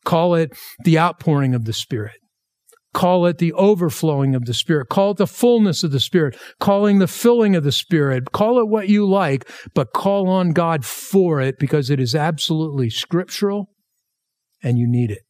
Call 0.03 0.35
it 0.35 0.51
the 0.83 0.99
outpouring 0.99 1.55
of 1.55 1.65
the 1.65 1.73
Spirit. 1.73 2.17
Call 2.95 3.25
it 3.25 3.39
the 3.39 3.51
overflowing 3.51 4.35
of 4.35 4.45
the 4.45 4.53
Spirit. 4.53 4.87
Call 4.87 5.11
it 5.11 5.17
the 5.17 5.27
fullness 5.27 5.83
of 5.83 5.91
the 5.91 5.99
Spirit. 5.99 6.37
Calling 6.61 6.99
the 6.99 7.07
filling 7.07 7.53
of 7.53 7.65
the 7.65 7.73
Spirit. 7.73 8.31
Call 8.31 8.57
it 8.57 8.69
what 8.69 8.87
you 8.87 9.05
like, 9.05 9.49
but 9.73 9.91
call 9.91 10.29
on 10.29 10.51
God 10.51 10.85
for 10.85 11.41
it 11.41 11.59
because 11.59 11.89
it 11.89 11.99
is 11.99 12.15
absolutely 12.15 12.89
scriptural 12.89 13.69
and 14.63 14.79
you 14.79 14.87
need 14.87 15.11
it 15.11 15.25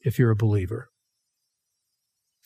if 0.00 0.18
you're 0.18 0.32
a 0.32 0.36
believer. 0.36 0.90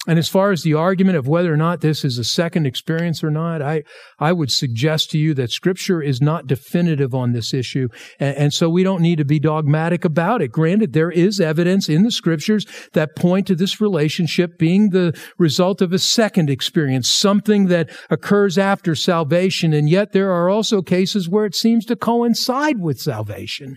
And 0.07 0.19
as 0.19 0.31
far 0.31 0.51
as 0.51 0.63
the 0.63 0.73
argument 0.73 1.19
of 1.19 1.29
whether 1.29 1.53
or 1.53 1.59
not 1.59 1.83
this 1.83 2.07
is 2.07 2.17
a 2.17 2.25
second 2.25 2.65
experience 2.67 3.23
or 3.23 3.31
not, 3.31 3.61
I, 3.61 3.83
I 4.19 4.33
would 4.33 4.51
suggest 4.51 5.11
to 5.11 5.19
you 5.19 5.35
that 5.35 5.51
scripture 5.51 6.01
is 6.01 6.23
not 6.23 6.47
definitive 6.47 7.15
on 7.15 7.33
this 7.33 7.53
issue. 7.53 7.89
And, 8.19 8.37
and, 8.37 8.55
so 8.55 8.71
we 8.71 8.83
don't 8.83 9.03
need 9.03 9.19
to 9.19 9.27
be 9.27 9.39
dogmatic 9.39 10.07
about 10.07 10.41
it. 10.41 10.53
Granted, 10.53 10.95
there 10.95 11.11
is 11.11 11.39
evidence 11.39 11.87
in 11.87 12.03
the 12.03 12.11
scriptures 12.11 12.65
that 12.95 13.15
point 13.15 13.47
to 13.49 13.55
this 13.55 13.79
relationship 13.79 14.59
being 14.59 14.89
the 14.89 15.15
result 15.37 15.83
of 15.83 15.93
a 15.93 15.99
second 15.99 16.49
experience, 16.49 17.07
something 17.07 17.67
that 17.67 17.91
occurs 18.09 18.57
after 18.57 18.95
salvation. 18.95 19.75
And 19.75 19.87
yet 19.87 20.13
there 20.13 20.33
are 20.33 20.49
also 20.49 20.81
cases 20.81 21.29
where 21.29 21.45
it 21.45 21.55
seems 21.55 21.85
to 21.87 21.95
coincide 21.95 22.81
with 22.81 22.99
salvation. 22.99 23.77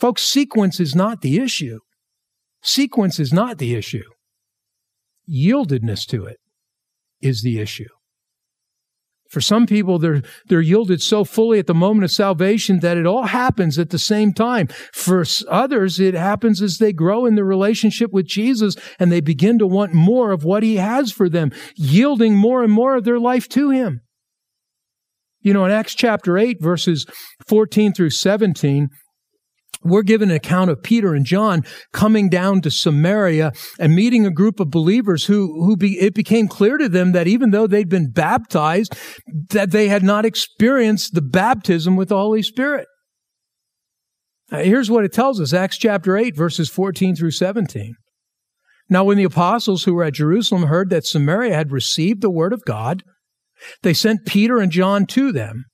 Folks, 0.00 0.22
sequence 0.22 0.80
is 0.80 0.96
not 0.96 1.20
the 1.20 1.38
issue. 1.38 1.78
Sequence 2.64 3.20
is 3.20 3.32
not 3.32 3.58
the 3.58 3.76
issue 3.76 4.02
yieldedness 5.28 6.06
to 6.06 6.26
it 6.26 6.38
is 7.20 7.42
the 7.42 7.58
issue. 7.58 7.88
For 9.32 9.40
some 9.40 9.64
people, 9.64 9.98
they're, 9.98 10.20
they're 10.48 10.60
yielded 10.60 11.00
so 11.00 11.24
fully 11.24 11.58
at 11.58 11.66
the 11.66 11.72
moment 11.72 12.04
of 12.04 12.10
salvation 12.10 12.80
that 12.80 12.98
it 12.98 13.06
all 13.06 13.22
happens 13.22 13.78
at 13.78 13.88
the 13.88 13.98
same 13.98 14.34
time. 14.34 14.68
For 14.92 15.24
others, 15.48 15.98
it 15.98 16.12
happens 16.12 16.60
as 16.60 16.76
they 16.76 16.92
grow 16.92 17.24
in 17.24 17.34
the 17.34 17.42
relationship 17.42 18.12
with 18.12 18.26
Jesus 18.26 18.76
and 18.98 19.10
they 19.10 19.22
begin 19.22 19.58
to 19.58 19.66
want 19.66 19.94
more 19.94 20.32
of 20.32 20.44
what 20.44 20.62
he 20.62 20.76
has 20.76 21.12
for 21.12 21.30
them, 21.30 21.50
yielding 21.76 22.36
more 22.36 22.62
and 22.62 22.70
more 22.70 22.94
of 22.94 23.04
their 23.04 23.18
life 23.18 23.48
to 23.50 23.70
him. 23.70 24.02
You 25.40 25.54
know, 25.54 25.64
in 25.64 25.72
Acts 25.72 25.94
chapter 25.94 26.36
8, 26.36 26.60
verses 26.60 27.06
14 27.48 27.94
through 27.94 28.10
17, 28.10 28.90
we're 29.84 30.02
given 30.02 30.30
an 30.30 30.36
account 30.36 30.70
of 30.70 30.82
Peter 30.82 31.14
and 31.14 31.24
John 31.24 31.64
coming 31.92 32.28
down 32.28 32.60
to 32.62 32.70
Samaria 32.70 33.52
and 33.78 33.94
meeting 33.94 34.26
a 34.26 34.30
group 34.30 34.60
of 34.60 34.70
believers 34.70 35.26
who, 35.26 35.64
who 35.64 35.76
be, 35.76 35.98
it 36.00 36.14
became 36.14 36.48
clear 36.48 36.78
to 36.78 36.88
them 36.88 37.12
that 37.12 37.26
even 37.26 37.50
though 37.50 37.66
they'd 37.66 37.88
been 37.88 38.10
baptized, 38.10 38.96
that 39.50 39.70
they 39.70 39.88
had 39.88 40.02
not 40.02 40.24
experienced 40.24 41.14
the 41.14 41.22
baptism 41.22 41.96
with 41.96 42.08
the 42.08 42.16
Holy 42.16 42.42
Spirit. 42.42 42.86
Uh, 44.50 44.58
here's 44.58 44.90
what 44.90 45.04
it 45.04 45.12
tells 45.12 45.40
us 45.40 45.52
Acts 45.52 45.78
chapter 45.78 46.16
8, 46.16 46.36
verses 46.36 46.68
14 46.68 47.16
through 47.16 47.30
17. 47.30 47.94
Now, 48.90 49.04
when 49.04 49.16
the 49.16 49.24
apostles 49.24 49.84
who 49.84 49.94
were 49.94 50.04
at 50.04 50.14
Jerusalem 50.14 50.64
heard 50.64 50.90
that 50.90 51.06
Samaria 51.06 51.54
had 51.54 51.72
received 51.72 52.20
the 52.20 52.30
word 52.30 52.52
of 52.52 52.64
God, 52.66 53.02
they 53.82 53.94
sent 53.94 54.26
Peter 54.26 54.58
and 54.58 54.70
John 54.70 55.06
to 55.06 55.32
them 55.32 55.64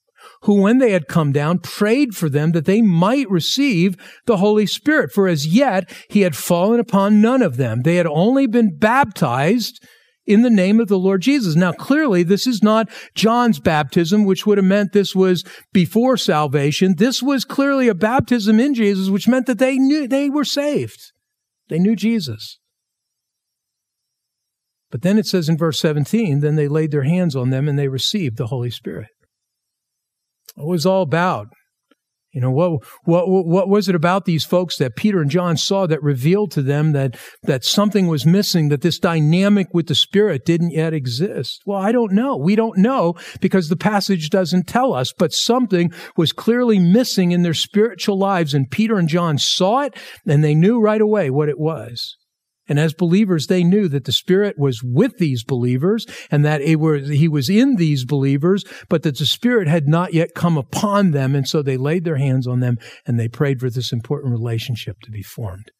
who, 0.43 0.61
when 0.61 0.79
they 0.79 0.93
had 0.93 1.09
come 1.09 1.33
down, 1.33 1.59
prayed 1.59 2.15
for 2.15 2.29
them 2.29 2.53
that 2.53 2.65
they 2.65 2.81
might 2.81 3.29
receive 3.31 3.97
the 4.27 4.37
Holy 4.37 4.67
Spirit. 4.67 5.13
For 5.13 5.29
as 5.29 5.47
yet 5.47 5.91
he 6.09 6.21
had 6.21 6.37
fallen 6.37 6.81
upon 6.81 7.21
none 7.21 7.43
of 7.43 7.57
them. 7.57 7.83
They 7.83 7.97
had 7.97 8.07
only 8.07 8.47
been 8.47 8.77
baptized 8.77 9.85
in 10.27 10.43
the 10.43 10.51
name 10.51 10.79
of 10.79 10.89
the 10.89 10.99
Lord 10.99 11.23
Jesus. 11.23 11.57
Now, 11.57 11.73
clearly, 11.73 12.23
this 12.23 12.47
is 12.47 12.63
not 12.63 12.91
John's 13.15 13.59
baptism, 13.59 14.25
which 14.25 14.47
would 14.47 14.59
have 14.59 14.65
meant 14.65 14.93
this 14.93 15.15
was 15.15 15.43
before 15.73 16.19
salvation. 16.19 16.97
This 16.97 17.23
was 17.23 17.47
clearly 17.47 17.89
a 17.89 17.95
baptism 17.95 18.61
in 18.61 18.75
Jesus, 18.75 19.09
which 19.09 19.27
meant 19.27 19.47
that 19.47 19.59
they 19.59 19.79
knew 19.79 20.07
they 20.07 20.29
were 20.29 20.45
saved. 20.45 21.13
They 21.69 21.79
knew 21.79 21.97
Jesus. 21.97 22.59
But 24.91 25.03
then 25.03 25.19
it 25.19 25.27
says 25.27 25.49
in 25.49 25.57
verse 25.57 25.81
17, 25.81 26.41
then 26.41 26.57
they 26.57 26.69
laid 26.69 26.91
their 26.91 27.03
hands 27.03 27.35
on 27.35 27.51
them 27.51 27.69
and 27.69 27.79
they 27.79 27.89
received 27.89 28.37
the 28.37 28.47
Holy 28.47 28.71
Spirit. 28.71 29.09
What 30.59 30.67
was 30.67 30.87
all 30.87 31.03
about? 31.03 31.47
You 32.33 32.43
know, 32.43 32.51
what, 32.51 32.83
what, 33.05 33.29
what 33.29 33.69
was 33.69 33.89
it 33.89 33.95
about 33.95 34.25
these 34.25 34.45
folks 34.45 34.77
that 34.77 34.97
Peter 34.97 35.21
and 35.21 35.31
John 35.31 35.57
saw 35.57 35.87
that 35.87 36.03
revealed 36.03 36.51
to 36.53 36.63
them 36.63 36.93
that, 36.93 37.17
that 37.45 37.65
something 37.65 38.07
was 38.07 38.27
missing, 38.27 38.69
that 38.69 38.83
this 38.83 38.99
dynamic 38.99 39.69
with 39.73 39.87
the 39.87 39.95
Spirit 39.95 40.45
didn't 40.45 40.73
yet 40.73 40.93
exist? 40.93 41.63
Well, 41.65 41.79
I 41.79 41.91
don't 41.91 42.13
know. 42.13 42.37
We 42.37 42.55
don't 42.55 42.77
know 42.77 43.15
because 43.41 43.69
the 43.69 43.77
passage 43.77 44.31
doesn't 44.31 44.67
tell 44.67 44.93
us, 44.93 45.13
but 45.17 45.33
something 45.33 45.91
was 46.17 46.33
clearly 46.33 46.79
missing 46.79 47.33
in 47.33 47.43
their 47.43 47.55
spiritual 47.55 48.19
lives 48.19 48.53
and 48.53 48.71
Peter 48.71 48.99
and 48.99 49.09
John 49.09 49.39
saw 49.39 49.81
it 49.83 49.97
and 50.27 50.45
they 50.45 50.55
knew 50.55 50.81
right 50.81 51.01
away 51.01 51.31
what 51.31 51.49
it 51.49 51.59
was. 51.59 52.18
And 52.69 52.79
as 52.79 52.93
believers, 52.93 53.47
they 53.47 53.65
knew 53.65 53.89
that 53.89 54.05
the 54.05 54.13
Spirit 54.13 54.59
was 54.59 54.83
with 54.83 55.17
these 55.17 55.43
believers 55.43 56.07
and 56.31 56.45
that 56.45 56.61
was, 56.79 57.09
he 57.09 57.27
was 57.27 57.49
in 57.49 57.77
these 57.77 58.05
believers, 58.05 58.63
but 58.91 59.03
that 59.03 59.19
the 59.19 59.27
Spirit 59.27 59.69
had 59.69 59.89
not 59.89 60.13
yet 60.13 60.35
come 60.35 60.59
upon 60.59 61.13
them. 61.13 61.35
And 61.35 61.49
so 61.49 61.63
they 61.63 61.79
laid 61.79 62.05
their 62.05 62.19
hands 62.19 62.47
on 62.47 62.61
them 62.61 62.77
and 63.07 63.19
they 63.19 63.29
prayed 63.29 63.61
for 63.61 63.71
this 63.71 63.91
important 63.91 64.33
relationship 64.33 64.97
to 65.03 65.11
be 65.11 65.23
formed 65.23 65.73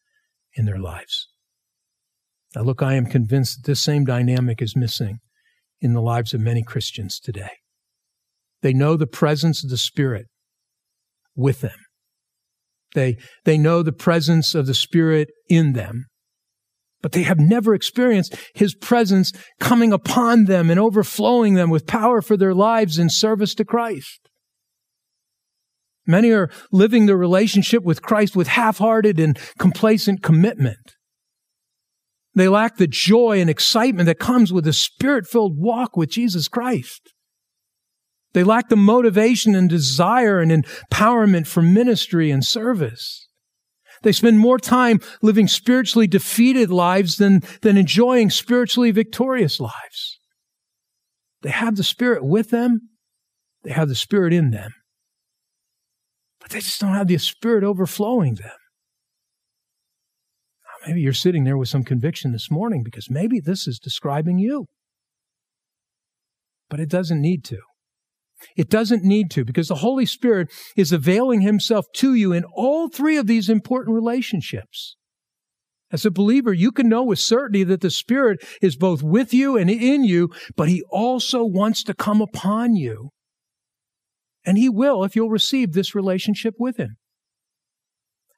in 0.55 0.65
their 0.65 0.79
lives. 0.79 1.27
Now, 2.55 2.63
look, 2.63 2.81
I 2.81 2.95
am 2.95 3.05
convinced 3.05 3.57
that 3.57 3.69
this 3.69 3.81
same 3.81 4.05
dynamic 4.05 4.59
is 4.59 4.75
missing 4.75 5.19
in 5.79 5.93
the 5.93 6.01
lives 6.01 6.33
of 6.33 6.41
many 6.41 6.63
Christians 6.63 7.19
today. 7.19 7.51
They 8.61 8.73
know 8.73 8.97
the 8.97 9.07
presence 9.07 9.63
of 9.63 9.69
the 9.69 9.77
Spirit 9.77 10.25
with 11.35 11.61
them. 11.61 11.77
They, 12.95 13.17
they 13.45 13.59
know 13.59 13.83
the 13.83 13.91
presence 13.91 14.55
of 14.55 14.65
the 14.65 14.73
Spirit 14.73 15.29
in 15.47 15.73
them 15.73 16.07
but 17.01 17.13
they 17.13 17.23
have 17.23 17.39
never 17.39 17.73
experienced 17.73 18.35
his 18.53 18.75
presence 18.75 19.31
coming 19.59 19.93
upon 19.93 20.45
them 20.45 20.69
and 20.69 20.79
overflowing 20.79 21.53
them 21.53 21.69
with 21.69 21.87
power 21.87 22.21
for 22.21 22.35
their 22.35 22.53
lives 22.53 22.97
in 22.97 23.09
service 23.09 23.55
to 23.55 23.65
Christ. 23.65 24.29
Many 26.05 26.31
are 26.31 26.49
living 26.71 27.05
their 27.05 27.17
relationship 27.17 27.83
with 27.83 28.01
Christ 28.01 28.35
with 28.35 28.47
half-hearted 28.47 29.19
and 29.19 29.37
complacent 29.59 30.23
commitment. 30.23 30.95
They 32.35 32.47
lack 32.47 32.77
the 32.77 32.87
joy 32.87 33.39
and 33.39 33.49
excitement 33.49 34.07
that 34.07 34.19
comes 34.19 34.51
with 34.51 34.67
a 34.67 34.73
spirit-filled 34.73 35.57
walk 35.57 35.95
with 35.95 36.09
Jesus 36.09 36.47
Christ. 36.47 37.13
They 38.33 38.43
lack 38.43 38.69
the 38.69 38.75
motivation 38.75 39.55
and 39.55 39.69
desire 39.69 40.39
and 40.39 40.51
empowerment 40.51 41.47
for 41.47 41.61
ministry 41.61 42.29
and 42.29 42.45
service. 42.45 43.28
They 44.01 44.11
spend 44.11 44.39
more 44.39 44.57
time 44.57 44.99
living 45.21 45.47
spiritually 45.47 46.07
defeated 46.07 46.69
lives 46.69 47.17
than, 47.17 47.41
than 47.61 47.77
enjoying 47.77 48.29
spiritually 48.29 48.91
victorious 48.91 49.59
lives. 49.59 50.19
They 51.41 51.49
have 51.51 51.75
the 51.75 51.83
Spirit 51.83 52.23
with 52.23 52.49
them. 52.49 52.89
They 53.63 53.71
have 53.71 53.89
the 53.89 53.95
Spirit 53.95 54.33
in 54.33 54.51
them. 54.51 54.71
But 56.39 56.51
they 56.51 56.59
just 56.59 56.79
don't 56.79 56.93
have 56.93 57.07
the 57.07 57.17
Spirit 57.17 57.63
overflowing 57.63 58.35
them. 58.35 58.51
Maybe 60.87 61.01
you're 61.01 61.13
sitting 61.13 61.43
there 61.43 61.57
with 61.57 61.67
some 61.67 61.83
conviction 61.83 62.31
this 62.31 62.49
morning 62.49 62.83
because 62.83 63.09
maybe 63.09 63.39
this 63.39 63.67
is 63.67 63.79
describing 63.79 64.39
you. 64.39 64.67
But 66.69 66.79
it 66.79 66.89
doesn't 66.89 67.21
need 67.21 67.43
to. 67.45 67.59
It 68.55 68.69
doesn't 68.69 69.03
need 69.03 69.29
to 69.31 69.45
because 69.45 69.67
the 69.67 69.75
Holy 69.75 70.05
Spirit 70.05 70.51
is 70.75 70.91
availing 70.91 71.41
himself 71.41 71.85
to 71.95 72.13
you 72.13 72.31
in 72.33 72.43
all 72.53 72.89
three 72.89 73.17
of 73.17 73.27
these 73.27 73.49
important 73.49 73.95
relationships. 73.95 74.95
As 75.91 76.05
a 76.05 76.11
believer, 76.11 76.53
you 76.53 76.71
can 76.71 76.87
know 76.87 77.03
with 77.03 77.19
certainty 77.19 77.63
that 77.63 77.81
the 77.81 77.89
Spirit 77.89 78.45
is 78.61 78.75
both 78.75 79.01
with 79.01 79.33
you 79.33 79.57
and 79.57 79.69
in 79.69 80.03
you, 80.03 80.29
but 80.55 80.69
He 80.69 80.83
also 80.91 81.43
wants 81.43 81.83
to 81.83 81.95
come 81.95 82.21
upon 82.21 82.75
you. 82.75 83.09
And 84.45 84.57
He 84.57 84.69
will 84.69 85.03
if 85.03 85.15
you'll 85.15 85.29
receive 85.29 85.73
this 85.73 85.95
relationship 85.95 86.55
with 86.59 86.77
Him. 86.77 86.97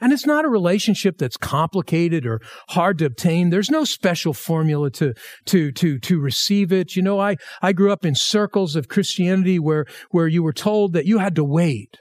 And 0.02 0.12
it's 0.12 0.26
not 0.26 0.46
a 0.46 0.50
relationship 0.50 1.20
that's 1.20 1.38
complicated 1.38 2.26
or 2.26 2.42
hard 2.70 2.98
to 2.98 3.06
obtain. 3.06 3.52
There's 3.52 3.70
no 3.70 3.84
special 3.84 4.34
formula 4.34 4.90
to, 4.92 5.14
to, 5.46 5.72
to, 5.72 6.00
to 6.00 6.20
receive 6.20 6.74
it. 6.74 6.96
You 6.96 7.04
know, 7.04 7.20
I, 7.20 7.38
I 7.62 7.72
grew 7.72 7.92
up 7.92 8.04
in 8.04 8.16
circles 8.16 8.76
of 8.76 8.88
Christianity 8.88 9.60
where, 9.60 9.86
where 10.10 10.28
you 10.28 10.42
were 10.42 10.54
told 10.54 10.94
that 10.94 11.06
you 11.06 11.20
had 11.20 11.36
to 11.36 11.44
wait. 11.44 11.98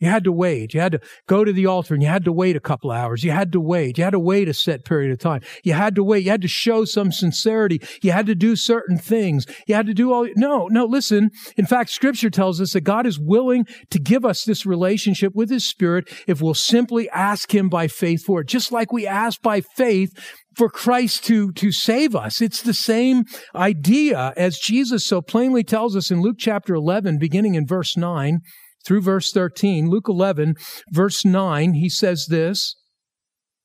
You 0.00 0.08
had 0.08 0.24
to 0.24 0.32
wait. 0.32 0.72
You 0.72 0.80
had 0.80 0.92
to 0.92 1.00
go 1.28 1.44
to 1.44 1.52
the 1.52 1.66
altar 1.66 1.94
and 1.94 2.02
you 2.02 2.08
had 2.08 2.24
to 2.24 2.32
wait 2.32 2.56
a 2.56 2.60
couple 2.60 2.90
hours. 2.90 3.22
You 3.22 3.32
had 3.32 3.52
to 3.52 3.60
wait. 3.60 3.98
You 3.98 4.04
had 4.04 4.10
to 4.10 4.18
wait 4.18 4.48
a 4.48 4.54
set 4.54 4.84
period 4.84 5.12
of 5.12 5.18
time. 5.18 5.42
You 5.62 5.74
had 5.74 5.94
to 5.94 6.02
wait. 6.02 6.24
You 6.24 6.30
had 6.30 6.42
to 6.42 6.48
show 6.48 6.86
some 6.86 7.12
sincerity. 7.12 7.80
You 8.02 8.12
had 8.12 8.26
to 8.26 8.34
do 8.34 8.56
certain 8.56 8.96
things. 8.96 9.46
You 9.66 9.74
had 9.74 9.86
to 9.86 9.94
do 9.94 10.12
all. 10.12 10.26
No, 10.36 10.68
no, 10.68 10.86
listen. 10.86 11.30
In 11.56 11.66
fact, 11.66 11.90
scripture 11.90 12.30
tells 12.30 12.60
us 12.60 12.72
that 12.72 12.80
God 12.80 13.06
is 13.06 13.20
willing 13.20 13.66
to 13.90 13.98
give 13.98 14.24
us 14.24 14.44
this 14.44 14.64
relationship 14.64 15.34
with 15.34 15.50
his 15.50 15.66
spirit 15.66 16.08
if 16.26 16.40
we'll 16.40 16.54
simply 16.54 17.08
ask 17.10 17.54
him 17.54 17.68
by 17.68 17.86
faith 17.86 18.24
for 18.24 18.40
it. 18.40 18.48
Just 18.48 18.72
like 18.72 18.92
we 18.92 19.06
ask 19.06 19.42
by 19.42 19.60
faith 19.60 20.12
for 20.56 20.70
Christ 20.70 21.24
to, 21.24 21.52
to 21.52 21.70
save 21.70 22.16
us. 22.16 22.40
It's 22.40 22.62
the 22.62 22.74
same 22.74 23.24
idea 23.54 24.32
as 24.36 24.58
Jesus 24.58 25.06
so 25.06 25.20
plainly 25.20 25.62
tells 25.62 25.94
us 25.94 26.10
in 26.10 26.22
Luke 26.22 26.36
chapter 26.38 26.74
11, 26.74 27.18
beginning 27.18 27.54
in 27.54 27.66
verse 27.66 27.96
9 27.96 28.40
through 28.84 29.02
verse 29.02 29.30
13, 29.32 29.88
Luke 29.90 30.08
11, 30.08 30.54
verse 30.90 31.24
9, 31.24 31.74
he 31.74 31.88
says 31.88 32.26
this 32.28 32.76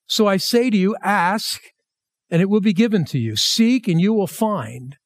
So 0.06 0.26
I 0.26 0.36
say 0.36 0.70
to 0.70 0.76
you, 0.76 0.96
ask, 1.02 1.60
and 2.30 2.42
it 2.42 2.50
will 2.50 2.60
be 2.60 2.72
given 2.72 3.04
to 3.06 3.18
you. 3.18 3.36
Seek, 3.36 3.88
and 3.88 4.00
you 4.00 4.12
will 4.12 4.26
find. 4.26 4.96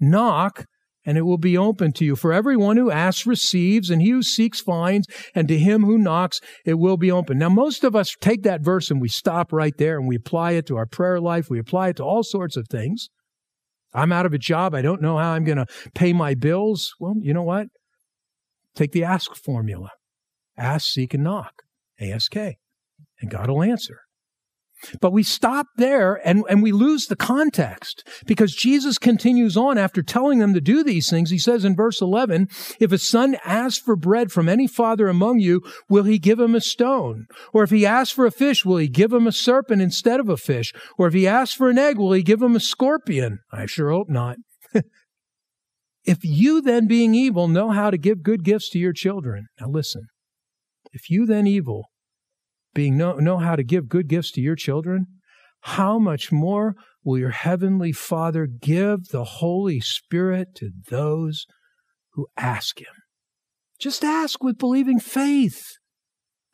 Knock, 0.00 0.66
and 1.04 1.18
it 1.18 1.22
will 1.22 1.38
be 1.38 1.56
open 1.56 1.92
to 1.92 2.04
you. 2.04 2.16
For 2.16 2.32
everyone 2.32 2.76
who 2.76 2.90
asks 2.90 3.26
receives, 3.26 3.90
and 3.90 4.00
he 4.00 4.10
who 4.10 4.22
seeks 4.22 4.60
finds, 4.60 5.06
and 5.34 5.46
to 5.48 5.58
him 5.58 5.84
who 5.84 5.98
knocks 5.98 6.40
it 6.64 6.74
will 6.74 6.96
be 6.96 7.10
open. 7.10 7.38
Now, 7.38 7.50
most 7.50 7.84
of 7.84 7.94
us 7.94 8.14
take 8.20 8.42
that 8.42 8.62
verse 8.62 8.90
and 8.90 9.00
we 9.00 9.08
stop 9.08 9.52
right 9.52 9.76
there 9.76 9.98
and 9.98 10.08
we 10.08 10.16
apply 10.16 10.52
it 10.52 10.66
to 10.66 10.76
our 10.76 10.86
prayer 10.86 11.20
life. 11.20 11.50
We 11.50 11.58
apply 11.58 11.90
it 11.90 11.96
to 11.96 12.04
all 12.04 12.22
sorts 12.22 12.56
of 12.56 12.68
things. 12.68 13.08
I'm 13.92 14.12
out 14.12 14.26
of 14.26 14.32
a 14.32 14.38
job. 14.38 14.74
I 14.74 14.82
don't 14.82 15.02
know 15.02 15.18
how 15.18 15.32
I'm 15.32 15.44
going 15.44 15.58
to 15.58 15.66
pay 15.94 16.12
my 16.12 16.34
bills. 16.34 16.92
Well, 16.98 17.14
you 17.20 17.32
know 17.32 17.44
what? 17.44 17.68
Take 18.74 18.92
the 18.92 19.04
ask 19.04 19.34
formula 19.34 19.90
ask, 20.56 20.86
seek, 20.86 21.14
and 21.14 21.24
knock. 21.24 21.62
ASK. 22.00 22.36
And 22.36 23.30
God 23.30 23.48
will 23.48 23.62
answer. 23.62 24.00
But 25.00 25.12
we 25.12 25.22
stop 25.22 25.66
there 25.76 26.20
and, 26.26 26.44
and 26.48 26.62
we 26.62 26.70
lose 26.70 27.06
the 27.06 27.16
context 27.16 28.06
because 28.26 28.54
Jesus 28.54 28.98
continues 28.98 29.56
on 29.56 29.78
after 29.78 30.02
telling 30.02 30.40
them 30.40 30.52
to 30.52 30.60
do 30.60 30.84
these 30.84 31.08
things. 31.08 31.30
He 31.30 31.38
says 31.38 31.64
in 31.64 31.74
verse 31.74 32.02
11, 32.02 32.48
if 32.80 32.92
a 32.92 32.98
son 32.98 33.36
asks 33.46 33.82
for 33.82 33.96
bread 33.96 34.30
from 34.30 34.46
any 34.46 34.66
father 34.66 35.08
among 35.08 35.38
you, 35.38 35.62
will 35.88 36.02
he 36.02 36.18
give 36.18 36.38
him 36.38 36.54
a 36.54 36.60
stone? 36.60 37.26
Or 37.54 37.62
if 37.62 37.70
he 37.70 37.86
asks 37.86 38.12
for 38.12 38.26
a 38.26 38.32
fish, 38.32 38.64
will 38.64 38.76
he 38.76 38.88
give 38.88 39.12
him 39.12 39.26
a 39.26 39.32
serpent 39.32 39.80
instead 39.80 40.20
of 40.20 40.28
a 40.28 40.36
fish? 40.36 40.72
Or 40.98 41.06
if 41.06 41.14
he 41.14 41.26
asks 41.26 41.54
for 41.54 41.70
an 41.70 41.78
egg, 41.78 41.96
will 41.96 42.12
he 42.12 42.22
give 42.22 42.42
him 42.42 42.56
a 42.56 42.60
scorpion? 42.60 43.38
I 43.52 43.64
sure 43.64 43.90
hope 43.90 44.10
not. 44.10 44.36
If 46.04 46.18
you 46.22 46.60
then, 46.60 46.86
being 46.86 47.14
evil, 47.14 47.48
know 47.48 47.70
how 47.70 47.90
to 47.90 47.96
give 47.96 48.22
good 48.22 48.44
gifts 48.44 48.68
to 48.70 48.78
your 48.78 48.92
children, 48.92 49.46
now 49.60 49.68
listen, 49.68 50.06
if 50.92 51.10
you 51.10 51.24
then, 51.26 51.46
evil, 51.46 51.86
being 52.74 52.96
know, 52.96 53.14
know 53.14 53.38
how 53.38 53.56
to 53.56 53.64
give 53.64 53.88
good 53.88 54.08
gifts 54.08 54.30
to 54.32 54.40
your 54.40 54.56
children, 54.56 55.06
how 55.60 55.98
much 55.98 56.30
more 56.30 56.74
will 57.02 57.18
your 57.18 57.30
heavenly 57.30 57.92
Father 57.92 58.46
give 58.46 59.08
the 59.08 59.24
Holy 59.24 59.80
Spirit 59.80 60.48
to 60.56 60.70
those 60.90 61.46
who 62.12 62.26
ask 62.36 62.80
Him? 62.80 62.94
Just 63.78 64.04
ask 64.04 64.42
with 64.42 64.58
believing 64.58 65.00
faith. 65.00 65.78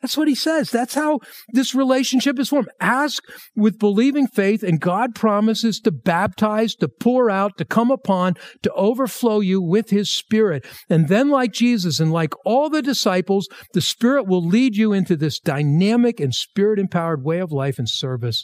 That's 0.01 0.17
what 0.17 0.27
he 0.27 0.35
says. 0.35 0.71
That's 0.71 0.95
how 0.95 1.19
this 1.53 1.75
relationship 1.75 2.39
is 2.39 2.49
formed. 2.49 2.69
Ask 2.79 3.23
with 3.55 3.77
believing 3.77 4.27
faith, 4.27 4.63
and 4.63 4.81
God 4.81 5.13
promises 5.13 5.79
to 5.81 5.91
baptize, 5.91 6.73
to 6.75 6.87
pour 6.87 7.29
out, 7.29 7.57
to 7.57 7.65
come 7.65 7.91
upon, 7.91 8.33
to 8.63 8.71
overflow 8.73 9.41
you 9.41 9.61
with 9.61 9.91
his 9.91 10.11
spirit. 10.11 10.65
And 10.89 11.07
then, 11.07 11.29
like 11.29 11.51
Jesus 11.51 11.99
and 11.99 12.11
like 12.11 12.33
all 12.45 12.69
the 12.69 12.81
disciples, 12.81 13.47
the 13.73 13.81
spirit 13.81 14.27
will 14.27 14.45
lead 14.45 14.75
you 14.75 14.91
into 14.91 15.15
this 15.15 15.39
dynamic 15.39 16.19
and 16.19 16.33
spirit 16.33 16.79
empowered 16.79 17.23
way 17.23 17.39
of 17.39 17.51
life 17.51 17.77
and 17.77 17.87
service 17.87 18.43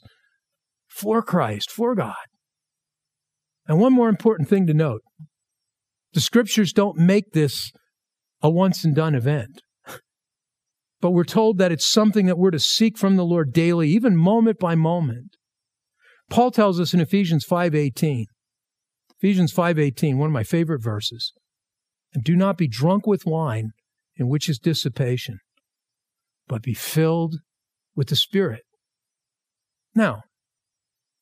for 0.87 1.23
Christ, 1.23 1.71
for 1.71 1.95
God. 1.95 2.15
And 3.67 3.79
one 3.79 3.93
more 3.93 4.09
important 4.09 4.47
thing 4.47 4.67
to 4.67 4.73
note 4.73 5.01
the 6.13 6.21
scriptures 6.21 6.71
don't 6.71 6.97
make 6.97 7.31
this 7.33 7.71
a 8.41 8.49
once 8.49 8.85
and 8.85 8.95
done 8.95 9.15
event. 9.15 9.61
But 10.99 11.11
we're 11.11 11.23
told 11.23 11.57
that 11.57 11.71
it's 11.71 11.89
something 11.89 12.25
that 12.25 12.37
we're 12.37 12.51
to 12.51 12.59
seek 12.59 12.97
from 12.97 13.15
the 13.15 13.25
Lord 13.25 13.53
daily, 13.53 13.89
even 13.89 14.15
moment 14.15 14.59
by 14.59 14.75
moment. 14.75 15.35
Paul 16.29 16.51
tells 16.51 16.79
us 16.79 16.93
in 16.93 16.99
Ephesians 16.99 17.45
5:18. 17.45 18.25
Ephesians 19.19 19.53
5:18, 19.53 20.17
one 20.17 20.27
of 20.27 20.33
my 20.33 20.43
favorite 20.43 20.83
verses. 20.83 21.33
And 22.13 22.23
do 22.23 22.35
not 22.35 22.57
be 22.57 22.67
drunk 22.67 23.05
with 23.05 23.25
wine, 23.25 23.71
in 24.15 24.27
which 24.27 24.49
is 24.49 24.59
dissipation, 24.59 25.39
but 26.47 26.63
be 26.63 26.73
filled 26.73 27.35
with 27.95 28.07
the 28.07 28.15
Spirit. 28.15 28.63
Now, 29.93 30.23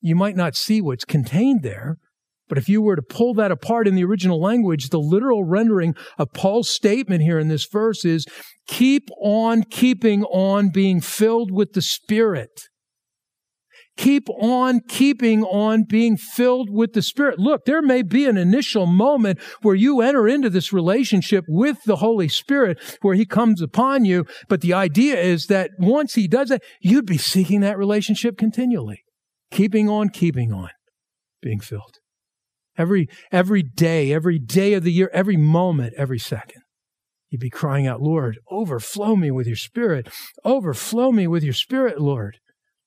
you 0.00 0.14
might 0.14 0.36
not 0.36 0.56
see 0.56 0.80
what's 0.80 1.04
contained 1.04 1.62
there, 1.62 1.98
but 2.48 2.58
if 2.58 2.68
you 2.68 2.80
were 2.80 2.96
to 2.96 3.02
pull 3.02 3.34
that 3.34 3.50
apart 3.50 3.88
in 3.88 3.94
the 3.94 4.04
original 4.04 4.40
language, 4.40 4.88
the 4.88 5.00
literal 5.00 5.44
rendering 5.44 5.94
of 6.18 6.32
Paul's 6.32 6.70
statement 6.70 7.22
here 7.22 7.38
in 7.38 7.48
this 7.48 7.66
verse 7.66 8.04
is 8.04 8.24
keep 8.66 9.08
on 9.20 9.62
keeping 9.64 10.22
on 10.24 10.70
being 10.70 11.00
filled 11.00 11.50
with 11.50 11.72
the 11.72 11.82
Spirit. 11.82 12.68
Keep 13.96 14.28
on 14.28 14.80
keeping 14.88 15.42
on 15.42 15.84
being 15.84 16.18
filled 16.18 16.68
with 16.70 16.92
the 16.92 17.00
Spirit. 17.00 17.38
Look, 17.38 17.64
there 17.64 17.80
may 17.80 18.02
be 18.02 18.26
an 18.26 18.36
initial 18.36 18.84
moment 18.84 19.40
where 19.62 19.74
you 19.74 20.02
enter 20.02 20.28
into 20.28 20.50
this 20.50 20.70
relationship 20.70 21.46
with 21.48 21.82
the 21.84 21.96
Holy 21.96 22.28
Spirit 22.28 22.78
where 23.00 23.14
He 23.14 23.24
comes 23.24 23.62
upon 23.62 24.04
you. 24.04 24.26
But 24.48 24.60
the 24.60 24.74
idea 24.74 25.18
is 25.18 25.46
that 25.46 25.70
once 25.78 26.14
He 26.14 26.28
does 26.28 26.50
that, 26.50 26.62
you'd 26.80 27.06
be 27.06 27.16
seeking 27.16 27.62
that 27.62 27.78
relationship 27.78 28.36
continually. 28.36 29.02
Keeping 29.50 29.88
on, 29.88 30.10
keeping 30.10 30.52
on, 30.52 30.70
being 31.40 31.60
filled. 31.60 31.98
Every, 32.78 33.08
every 33.32 33.62
day, 33.62 34.12
every 34.12 34.38
day 34.38 34.74
of 34.74 34.84
the 34.84 34.92
year, 34.92 35.10
every 35.12 35.36
moment, 35.36 35.94
every 35.96 36.18
second. 36.18 36.62
You'd 37.30 37.40
be 37.40 37.50
crying 37.50 37.86
out, 37.86 38.00
Lord, 38.00 38.38
overflow 38.50 39.16
me 39.16 39.30
with 39.30 39.46
your 39.46 39.56
spirit. 39.56 40.08
Overflow 40.44 41.12
me 41.12 41.26
with 41.26 41.42
your 41.42 41.54
spirit, 41.54 42.00
Lord. 42.00 42.38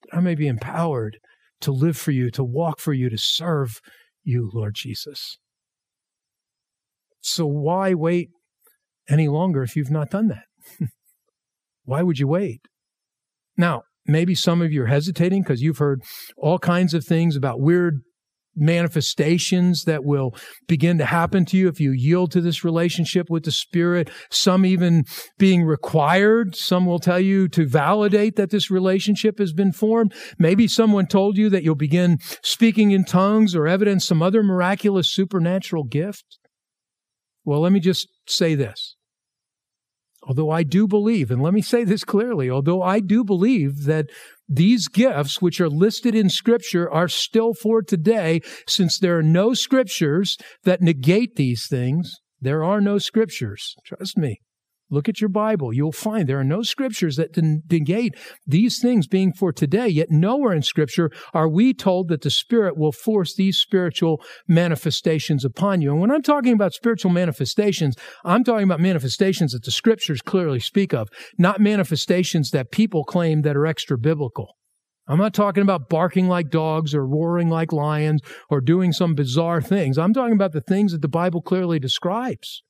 That 0.03 0.17
I 0.17 0.21
may 0.21 0.35
be 0.35 0.47
empowered 0.47 1.17
to 1.61 1.71
live 1.71 1.97
for 1.97 2.11
you, 2.11 2.31
to 2.31 2.43
walk 2.43 2.79
for 2.79 2.93
you, 2.93 3.09
to 3.09 3.17
serve 3.17 3.81
you, 4.23 4.49
Lord 4.53 4.75
Jesus. 4.75 5.37
So 7.21 7.45
why 7.45 7.93
wait 7.93 8.29
any 9.09 9.27
longer 9.27 9.61
if 9.63 9.75
you've 9.75 9.91
not 9.91 10.09
done 10.09 10.29
that? 10.29 10.45
why 11.83 12.01
would 12.01 12.19
you 12.19 12.27
wait? 12.27 12.61
Now, 13.57 13.83
maybe 14.05 14.35
some 14.35 14.61
of 14.61 14.71
you 14.71 14.83
are 14.83 14.87
hesitating 14.87 15.43
because 15.43 15.61
you've 15.61 15.79
heard 15.79 16.01
all 16.37 16.59
kinds 16.59 16.93
of 16.93 17.03
things 17.03 17.35
about 17.35 17.59
weird 17.59 17.99
manifestations 18.59 19.83
that 19.83 20.03
will 20.03 20.35
begin 20.67 20.97
to 20.97 21.05
happen 21.05 21.45
to 21.45 21.57
you 21.57 21.67
if 21.67 21.79
you 21.79 21.91
yield 21.91 22.31
to 22.31 22.41
this 22.41 22.63
relationship 22.63 23.29
with 23.29 23.43
the 23.43 23.51
Spirit. 23.51 24.09
Some 24.29 24.65
even 24.65 25.05
being 25.37 25.63
required. 25.63 26.55
Some 26.55 26.85
will 26.85 26.99
tell 26.99 27.19
you 27.19 27.47
to 27.49 27.67
validate 27.67 28.35
that 28.35 28.49
this 28.49 28.69
relationship 28.69 29.39
has 29.39 29.53
been 29.53 29.71
formed. 29.71 30.13
Maybe 30.37 30.67
someone 30.67 31.07
told 31.07 31.37
you 31.37 31.49
that 31.49 31.63
you'll 31.63 31.75
begin 31.75 32.17
speaking 32.43 32.91
in 32.91 33.05
tongues 33.05 33.55
or 33.55 33.67
evidence 33.67 34.05
some 34.05 34.21
other 34.21 34.43
miraculous 34.43 35.09
supernatural 35.09 35.83
gift. 35.83 36.39
Well, 37.45 37.61
let 37.61 37.71
me 37.71 37.79
just 37.79 38.07
say 38.27 38.55
this. 38.55 38.95
Although 40.29 40.51
I 40.51 40.61
do 40.61 40.87
believe, 40.87 41.31
and 41.31 41.41
let 41.41 41.55
me 41.55 41.61
say 41.63 41.83
this 41.83 42.03
clearly, 42.03 42.51
although 42.51 42.83
I 42.83 42.99
do 42.99 43.23
believe 43.23 43.85
that 43.85 44.05
these 44.47 44.87
gifts, 44.87 45.41
which 45.41 45.59
are 45.59 45.67
listed 45.67 46.13
in 46.13 46.29
Scripture, 46.29 46.87
are 46.87 47.07
still 47.07 47.55
for 47.55 47.81
today, 47.81 48.41
since 48.67 48.99
there 48.99 49.17
are 49.17 49.23
no 49.23 49.55
Scriptures 49.55 50.37
that 50.65 50.83
negate 50.83 51.35
these 51.35 51.67
things. 51.67 52.13
There 52.39 52.63
are 52.63 52.79
no 52.79 52.99
Scriptures. 52.99 53.75
Trust 53.83 54.17
me. 54.19 54.39
Look 54.91 55.07
at 55.07 55.21
your 55.21 55.29
Bible. 55.29 55.71
You'll 55.71 55.91
find 55.91 56.27
there 56.27 56.39
are 56.39 56.43
no 56.43 56.63
scriptures 56.63 57.15
that 57.17 57.37
negate 57.37 58.15
these 58.47 58.79
things 58.81 59.05
being 59.05 59.33
for 59.33 59.53
today. 59.53 59.87
Yet 59.87 60.09
nowhere 60.09 60.53
in 60.53 60.63
scripture 60.63 61.11
are 61.31 61.47
we 61.47 61.75
told 61.75 62.07
that 62.07 62.21
the 62.21 62.31
Spirit 62.31 62.75
will 62.75 62.91
force 62.91 63.35
these 63.35 63.57
spiritual 63.57 64.19
manifestations 64.47 65.45
upon 65.45 65.81
you. 65.81 65.91
And 65.91 66.01
when 66.01 66.09
I'm 66.09 66.23
talking 66.23 66.53
about 66.53 66.73
spiritual 66.73 67.11
manifestations, 67.11 67.95
I'm 68.25 68.43
talking 68.43 68.63
about 68.63 68.79
manifestations 68.79 69.51
that 69.51 69.63
the 69.63 69.71
scriptures 69.71 70.23
clearly 70.23 70.59
speak 70.59 70.91
of, 70.91 71.09
not 71.37 71.59
manifestations 71.59 72.49
that 72.51 72.71
people 72.71 73.03
claim 73.03 73.43
that 73.43 73.55
are 73.55 73.67
extra 73.67 73.97
biblical. 73.97 74.55
I'm 75.07 75.19
not 75.19 75.33
talking 75.33 75.63
about 75.63 75.89
barking 75.89 76.27
like 76.27 76.49
dogs 76.49 76.95
or 76.95 77.05
roaring 77.05 77.49
like 77.49 77.71
lions 77.71 78.21
or 78.49 78.61
doing 78.61 78.91
some 78.91 79.13
bizarre 79.13 79.61
things. 79.61 79.97
I'm 79.97 80.13
talking 80.13 80.33
about 80.33 80.51
the 80.51 80.61
things 80.61 80.91
that 80.93 81.01
the 81.01 81.07
Bible 81.07 81.41
clearly 81.41 81.79
describes 81.79 82.63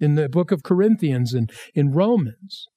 in 0.00 0.14
the 0.14 0.28
book 0.28 0.50
of 0.50 0.62
Corinthians 0.62 1.34
and 1.34 1.50
in 1.74 1.92
Romans. 1.92 2.68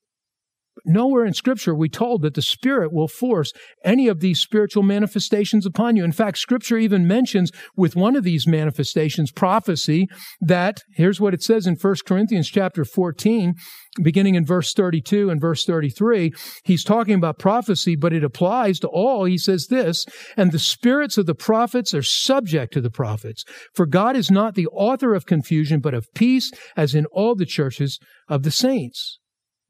Nowhere 0.86 1.26
in 1.26 1.34
Scripture 1.34 1.76
we 1.76 1.90
told 1.90 2.22
that 2.22 2.34
the 2.34 2.42
Spirit 2.42 2.92
will 2.92 3.08
force 3.08 3.52
any 3.84 4.08
of 4.08 4.20
these 4.20 4.40
spiritual 4.40 4.84
manifestations 4.84 5.66
upon 5.66 5.96
you. 5.96 6.04
In 6.04 6.12
fact, 6.12 6.38
Scripture 6.38 6.78
even 6.78 7.08
mentions 7.08 7.52
with 7.76 7.96
one 7.96 8.16
of 8.16 8.24
these 8.24 8.48
manifestations, 8.48 9.32
prophecy, 9.32 10.08
that 10.40 10.82
here's 10.96 11.22
what 11.22 11.34
it 11.34 11.44
says 11.44 11.68
in 11.68 11.76
1 11.76 11.96
Corinthians 12.06 12.50
chapter 12.50 12.84
14, 12.84 13.56
beginning 14.02 14.36
in 14.36 14.46
verse 14.46 14.74
32 14.74 15.30
and 15.30 15.42
verse 15.42 15.66
33. 15.66 16.34
He's 16.64 16.84
talking 16.84 17.16
about 17.16 17.40
prophecy, 17.40 17.96
but 17.96 18.14
it 18.14 18.24
applies 18.24 18.80
to 18.80 18.88
all. 18.88 19.26
He 19.26 19.38
says 19.38 19.68
this, 19.70 20.06
and 20.38 20.52
the 20.52 20.60
spirits 20.60 21.18
of 21.18 21.26
the 21.26 21.36
prophets 21.36 21.94
are 21.94 22.04
subject 22.04 22.74
to 22.74 22.82
the 22.82 22.90
prophets. 22.90 23.44
For 23.74 23.86
God 23.86 24.16
is 24.16 24.32
not 24.32 24.56
the 24.56 24.68
author 24.68 25.14
of 25.14 25.26
confusion, 25.26 25.80
but 25.80 25.94
of 25.94 26.08
peace, 26.14 26.52
as 26.76 26.96
in 26.96 27.06
all 27.08 27.36
the 27.36 27.46
churches 27.46 28.00
of 28.28 28.44
the 28.44 28.52
saints. 28.52 29.20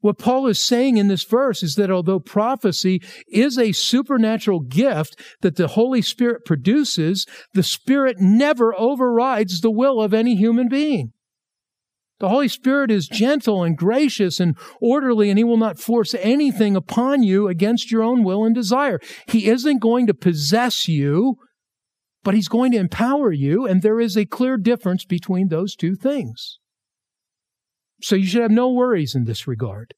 What 0.02 0.18
Paul 0.18 0.48
is 0.48 0.58
saying 0.58 0.96
in 0.96 1.06
this 1.06 1.22
verse 1.22 1.62
is 1.62 1.76
that 1.76 1.90
although 1.90 2.18
prophecy 2.18 3.00
is 3.28 3.56
a 3.56 3.70
supernatural 3.70 4.60
gift 4.60 5.18
that 5.42 5.54
the 5.54 5.68
Holy 5.68 6.02
Spirit 6.02 6.44
produces, 6.44 7.24
the 7.54 7.62
Spirit 7.62 8.16
never 8.18 8.74
overrides 8.78 9.60
the 9.60 9.70
will 9.70 10.02
of 10.02 10.12
any 10.12 10.34
human 10.34 10.68
being. 10.68 11.12
The 12.18 12.28
Holy 12.28 12.48
Spirit 12.48 12.90
is 12.90 13.06
gentle 13.06 13.62
and 13.62 13.76
gracious 13.76 14.40
and 14.40 14.56
orderly, 14.80 15.30
and 15.30 15.38
He 15.38 15.44
will 15.44 15.56
not 15.56 15.78
force 15.78 16.14
anything 16.14 16.74
upon 16.74 17.22
you 17.22 17.46
against 17.46 17.92
your 17.92 18.02
own 18.02 18.24
will 18.24 18.44
and 18.44 18.54
desire. 18.54 18.98
He 19.28 19.46
isn't 19.46 19.78
going 19.78 20.08
to 20.08 20.14
possess 20.14 20.88
you, 20.88 21.36
but 22.24 22.34
He's 22.34 22.48
going 22.48 22.72
to 22.72 22.78
empower 22.78 23.30
you, 23.30 23.66
and 23.66 23.82
there 23.82 24.00
is 24.00 24.16
a 24.16 24.26
clear 24.26 24.56
difference 24.56 25.04
between 25.04 25.48
those 25.48 25.76
two 25.76 25.94
things. 25.94 26.58
So 28.02 28.16
you 28.16 28.26
should 28.26 28.42
have 28.42 28.50
no 28.50 28.70
worries 28.70 29.14
in 29.14 29.24
this 29.24 29.46
regard. 29.46 29.94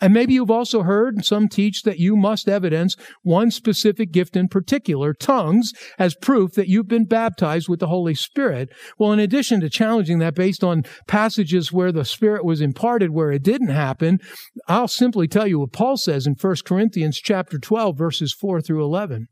And 0.00 0.14
maybe 0.14 0.34
you've 0.34 0.50
also 0.50 0.82
heard 0.82 1.24
some 1.24 1.48
teach 1.48 1.82
that 1.82 1.98
you 1.98 2.16
must 2.16 2.48
evidence 2.48 2.96
one 3.22 3.50
specific 3.50 4.12
gift 4.12 4.34
in 4.34 4.48
particular, 4.48 5.12
tongues, 5.12 5.72
as 5.98 6.14
proof 6.14 6.52
that 6.52 6.68
you've 6.68 6.88
been 6.88 7.04
baptized 7.04 7.68
with 7.68 7.80
the 7.80 7.88
Holy 7.88 8.14
Spirit. 8.14 8.70
Well, 8.98 9.12
in 9.12 9.18
addition 9.18 9.60
to 9.60 9.68
challenging 9.68 10.18
that 10.20 10.34
based 10.34 10.64
on 10.64 10.84
passages 11.06 11.72
where 11.72 11.92
the 11.92 12.04
Spirit 12.04 12.44
was 12.44 12.62
imparted 12.62 13.10
where 13.10 13.30
it 13.30 13.42
didn't 13.42 13.68
happen, 13.68 14.20
I'll 14.68 14.88
simply 14.88 15.28
tell 15.28 15.46
you 15.46 15.58
what 15.58 15.72
Paul 15.72 15.98
says 15.98 16.26
in 16.26 16.34
1 16.40 16.56
Corinthians 16.64 17.18
chapter 17.18 17.58
12 17.58 17.98
verses 17.98 18.32
4 18.32 18.62
through 18.62 18.82
11. 18.82 19.26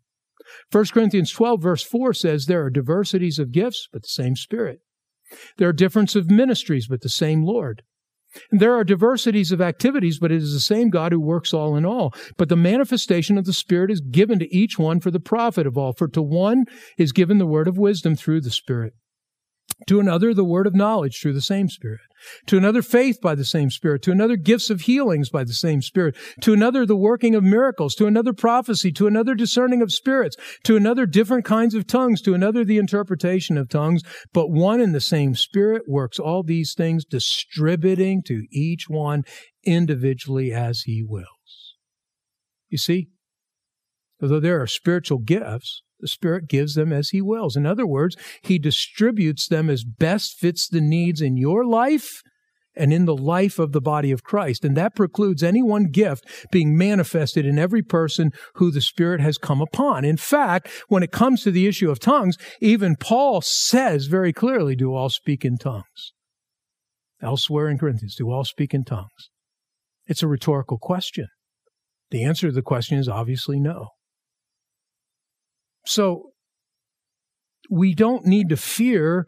1 0.70 0.84
Corinthians 0.92 1.32
12 1.32 1.62
verse 1.62 1.82
4 1.82 2.12
says 2.12 2.44
there 2.44 2.64
are 2.64 2.70
diversities 2.70 3.38
of 3.38 3.52
gifts, 3.52 3.88
but 3.90 4.02
the 4.02 4.08
same 4.08 4.36
Spirit. 4.36 4.80
There 5.56 5.68
are 5.68 5.72
differences 5.72 6.16
of 6.16 6.30
ministries, 6.30 6.86
but 6.88 7.00
the 7.00 7.08
same 7.08 7.42
Lord. 7.42 7.82
And 8.50 8.60
there 8.60 8.74
are 8.74 8.84
diversities 8.84 9.52
of 9.52 9.60
activities, 9.60 10.18
but 10.18 10.30
it 10.30 10.42
is 10.42 10.52
the 10.52 10.60
same 10.60 10.90
God 10.90 11.12
who 11.12 11.20
works 11.20 11.54
all 11.54 11.76
in 11.76 11.86
all. 11.86 12.12
But 12.36 12.48
the 12.48 12.56
manifestation 12.56 13.38
of 13.38 13.46
the 13.46 13.52
Spirit 13.52 13.90
is 13.90 14.00
given 14.00 14.38
to 14.38 14.54
each 14.54 14.78
one 14.78 15.00
for 15.00 15.10
the 15.10 15.20
profit 15.20 15.66
of 15.66 15.78
all. 15.78 15.92
For 15.92 16.08
to 16.08 16.22
one 16.22 16.66
is 16.98 17.12
given 17.12 17.38
the 17.38 17.46
word 17.46 17.68
of 17.68 17.78
wisdom 17.78 18.16
through 18.16 18.42
the 18.42 18.50
Spirit 18.50 18.94
to 19.86 20.00
another 20.00 20.34
the 20.34 20.44
word 20.44 20.66
of 20.66 20.74
knowledge 20.74 21.20
through 21.20 21.32
the 21.32 21.40
same 21.40 21.68
Spirit, 21.68 22.00
to 22.46 22.56
another 22.56 22.82
faith 22.82 23.20
by 23.20 23.34
the 23.34 23.44
same 23.44 23.70
Spirit, 23.70 24.02
to 24.02 24.10
another 24.10 24.36
gifts 24.36 24.70
of 24.70 24.82
healings 24.82 25.30
by 25.30 25.44
the 25.44 25.52
same 25.52 25.80
Spirit, 25.82 26.16
to 26.40 26.52
another 26.52 26.84
the 26.84 26.96
working 26.96 27.34
of 27.34 27.44
miracles, 27.44 27.94
to 27.94 28.06
another 28.06 28.32
prophecy, 28.32 28.90
to 28.92 29.06
another 29.06 29.34
discerning 29.34 29.80
of 29.80 29.92
spirits, 29.92 30.36
to 30.64 30.76
another 30.76 31.06
different 31.06 31.44
kinds 31.44 31.74
of 31.74 31.86
tongues, 31.86 32.20
to 32.22 32.34
another 32.34 32.64
the 32.64 32.78
interpretation 32.78 33.56
of 33.56 33.68
tongues. 33.68 34.02
But 34.32 34.50
one 34.50 34.80
and 34.80 34.94
the 34.94 35.00
same 35.00 35.34
Spirit 35.34 35.82
works 35.86 36.18
all 36.18 36.42
these 36.42 36.74
things, 36.76 37.04
distributing 37.04 38.22
to 38.24 38.46
each 38.50 38.88
one 38.88 39.24
individually 39.64 40.52
as 40.52 40.82
he 40.82 41.02
wills. 41.02 41.76
You 42.68 42.78
see, 42.78 43.08
although 44.20 44.40
there 44.40 44.60
are 44.60 44.66
spiritual 44.66 45.18
gifts, 45.18 45.82
the 46.00 46.08
Spirit 46.08 46.48
gives 46.48 46.74
them 46.74 46.92
as 46.92 47.10
He 47.10 47.20
wills. 47.20 47.56
In 47.56 47.66
other 47.66 47.86
words, 47.86 48.16
He 48.42 48.58
distributes 48.58 49.48
them 49.48 49.68
as 49.68 49.84
best 49.84 50.38
fits 50.38 50.68
the 50.68 50.80
needs 50.80 51.20
in 51.20 51.36
your 51.36 51.64
life 51.64 52.22
and 52.78 52.92
in 52.92 53.04
the 53.04 53.16
life 53.16 53.58
of 53.58 53.72
the 53.72 53.80
body 53.80 54.12
of 54.12 54.22
Christ. 54.22 54.64
And 54.64 54.76
that 54.76 54.94
precludes 54.94 55.42
any 55.42 55.62
one 55.62 55.90
gift 55.90 56.24
being 56.50 56.78
manifested 56.78 57.44
in 57.44 57.58
every 57.58 57.82
person 57.82 58.30
who 58.54 58.70
the 58.70 58.80
Spirit 58.80 59.20
has 59.20 59.36
come 59.36 59.60
upon. 59.60 60.04
In 60.04 60.16
fact, 60.16 60.68
when 60.88 61.02
it 61.02 61.12
comes 61.12 61.42
to 61.42 61.50
the 61.50 61.66
issue 61.66 61.90
of 61.90 61.98
tongues, 61.98 62.36
even 62.60 62.96
Paul 62.96 63.40
says 63.42 64.06
very 64.06 64.32
clearly, 64.32 64.76
do 64.76 64.94
all 64.94 65.10
speak 65.10 65.44
in 65.44 65.58
tongues. 65.58 66.12
Elsewhere 67.20 67.68
in 67.68 67.78
Corinthians, 67.78 68.14
do 68.14 68.30
all 68.30 68.44
speak 68.44 68.72
in 68.72 68.84
tongues? 68.84 69.30
It's 70.06 70.22
a 70.22 70.28
rhetorical 70.28 70.78
question. 70.78 71.26
The 72.10 72.24
answer 72.24 72.46
to 72.46 72.54
the 72.54 72.62
question 72.62 72.98
is 72.98 73.08
obviously 73.08 73.58
no. 73.58 73.88
So 75.84 76.30
we 77.70 77.94
don't 77.94 78.26
need 78.26 78.48
to 78.48 78.56
fear 78.56 79.26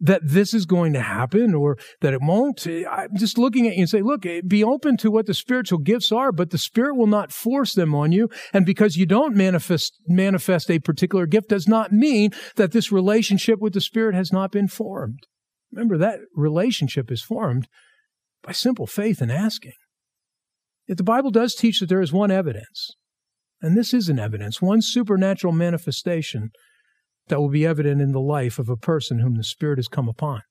that 0.00 0.22
this 0.24 0.54
is 0.54 0.64
going 0.64 0.94
to 0.94 1.02
happen 1.02 1.54
or 1.54 1.76
that 2.00 2.14
it 2.14 2.22
won't. 2.22 2.66
I'm 2.66 3.16
just 3.18 3.36
looking 3.36 3.66
at 3.66 3.74
you 3.74 3.80
and 3.80 3.88
say, 3.88 4.00
look, 4.00 4.24
eh, 4.24 4.40
be 4.46 4.64
open 4.64 4.96
to 4.98 5.10
what 5.10 5.26
the 5.26 5.34
spiritual 5.34 5.78
gifts 5.78 6.10
are, 6.10 6.32
but 6.32 6.50
the 6.50 6.58
Spirit 6.58 6.96
will 6.96 7.06
not 7.06 7.32
force 7.32 7.74
them 7.74 7.94
on 7.94 8.10
you. 8.10 8.28
And 8.52 8.64
because 8.64 8.96
you 8.96 9.04
don't 9.04 9.36
manifest, 9.36 9.98
manifest 10.06 10.70
a 10.70 10.78
particular 10.78 11.26
gift 11.26 11.50
does 11.50 11.68
not 11.68 11.92
mean 11.92 12.30
that 12.56 12.72
this 12.72 12.90
relationship 12.90 13.60
with 13.60 13.74
the 13.74 13.80
Spirit 13.80 14.14
has 14.14 14.32
not 14.32 14.50
been 14.50 14.68
formed. 14.68 15.26
Remember, 15.70 15.98
that 15.98 16.20
relationship 16.34 17.12
is 17.12 17.22
formed 17.22 17.68
by 18.42 18.52
simple 18.52 18.86
faith 18.86 19.20
and 19.20 19.30
asking. 19.30 19.74
Yet 20.88 20.96
the 20.96 21.04
Bible 21.04 21.30
does 21.30 21.54
teach 21.54 21.80
that 21.80 21.88
there 21.88 22.00
is 22.00 22.12
one 22.12 22.30
evidence 22.30 22.96
and 23.62 23.76
this 23.76 23.92
is 23.92 24.08
an 24.08 24.18
evidence, 24.18 24.62
one 24.62 24.82
supernatural 24.82 25.52
manifestation 25.52 26.50
that 27.28 27.40
will 27.40 27.50
be 27.50 27.66
evident 27.66 28.00
in 28.00 28.12
the 28.12 28.20
life 28.20 28.58
of 28.58 28.68
a 28.68 28.76
person 28.76 29.20
whom 29.20 29.36
the 29.36 29.44
Spirit 29.44 29.78
has 29.78 29.88
come 29.88 30.08
upon. 30.08 30.42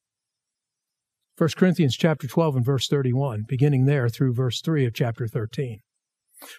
1 1.38 1.50
Corinthians 1.56 1.96
chapter 1.96 2.28
12 2.28 2.58
and 2.58 2.66
verse 2.66 2.88
31, 2.88 3.46
beginning 3.48 3.86
there 3.86 4.10
through 4.10 4.34
verse 4.34 4.62
3 4.62 4.86
of 4.86 4.94
chapter 4.94 5.28
13. 5.28 5.80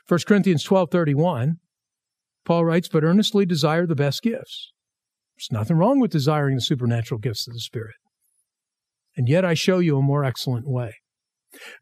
1 0.06 0.20
Corinthians 0.26 0.64
12:31, 0.64 1.58
Paul 2.44 2.64
writes, 2.64 2.88
"But 2.88 3.04
earnestly 3.04 3.46
desire 3.46 3.86
the 3.86 3.94
best 3.94 4.22
gifts." 4.22 4.72
There's 5.36 5.52
nothing 5.52 5.76
wrong 5.76 6.00
with 6.00 6.10
desiring 6.10 6.56
the 6.56 6.62
supernatural 6.62 7.18
gifts 7.18 7.46
of 7.46 7.54
the 7.54 7.60
Spirit. 7.60 7.96
And 9.16 9.28
yet 9.28 9.44
I 9.44 9.54
show 9.54 9.78
you 9.78 9.98
a 9.98 10.02
more 10.02 10.24
excellent 10.24 10.66
way. 10.66 10.96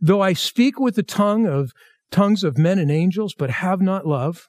Though 0.00 0.20
I 0.20 0.33
speak 0.33 0.78
with 0.78 0.94
the 0.94 1.02
tongue 1.02 1.46
of 1.46 1.72
tongues 2.11 2.42
of 2.42 2.59
men 2.59 2.78
and 2.78 2.90
angels, 2.90 3.35
but 3.37 3.50
have 3.50 3.81
not 3.81 4.07
love, 4.07 4.48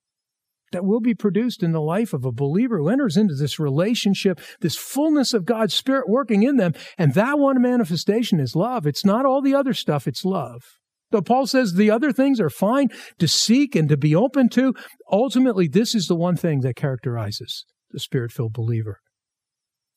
that 0.71 0.85
will 0.85 0.99
be 0.99 1.13
produced 1.13 1.63
in 1.63 1.71
the 1.71 1.81
life 1.81 2.13
of 2.13 2.25
a 2.25 2.31
believer 2.31 2.77
who 2.77 2.89
enters 2.89 3.17
into 3.17 3.35
this 3.35 3.59
relationship, 3.59 4.39
this 4.61 4.75
fullness 4.75 5.33
of 5.33 5.45
God's 5.45 5.73
Spirit 5.73 6.09
working 6.09 6.43
in 6.43 6.57
them. 6.57 6.73
And 6.97 7.13
that 7.13 7.39
one 7.39 7.61
manifestation 7.61 8.39
is 8.39 8.55
love. 8.55 8.87
It's 8.87 9.05
not 9.05 9.25
all 9.25 9.41
the 9.41 9.55
other 9.55 9.73
stuff, 9.73 10.07
it's 10.07 10.25
love. 10.25 10.63
Though 11.11 11.21
Paul 11.21 11.45
says 11.45 11.73
the 11.73 11.91
other 11.91 12.11
things 12.13 12.39
are 12.39 12.49
fine 12.49 12.89
to 13.19 13.27
seek 13.27 13.75
and 13.75 13.89
to 13.89 13.97
be 13.97 14.15
open 14.15 14.47
to, 14.49 14.73
ultimately, 15.11 15.67
this 15.67 15.93
is 15.93 16.07
the 16.07 16.15
one 16.15 16.37
thing 16.37 16.61
that 16.61 16.77
characterizes 16.77 17.65
the 17.91 17.99
Spirit 17.99 18.31
filled 18.31 18.53
believer. 18.53 18.99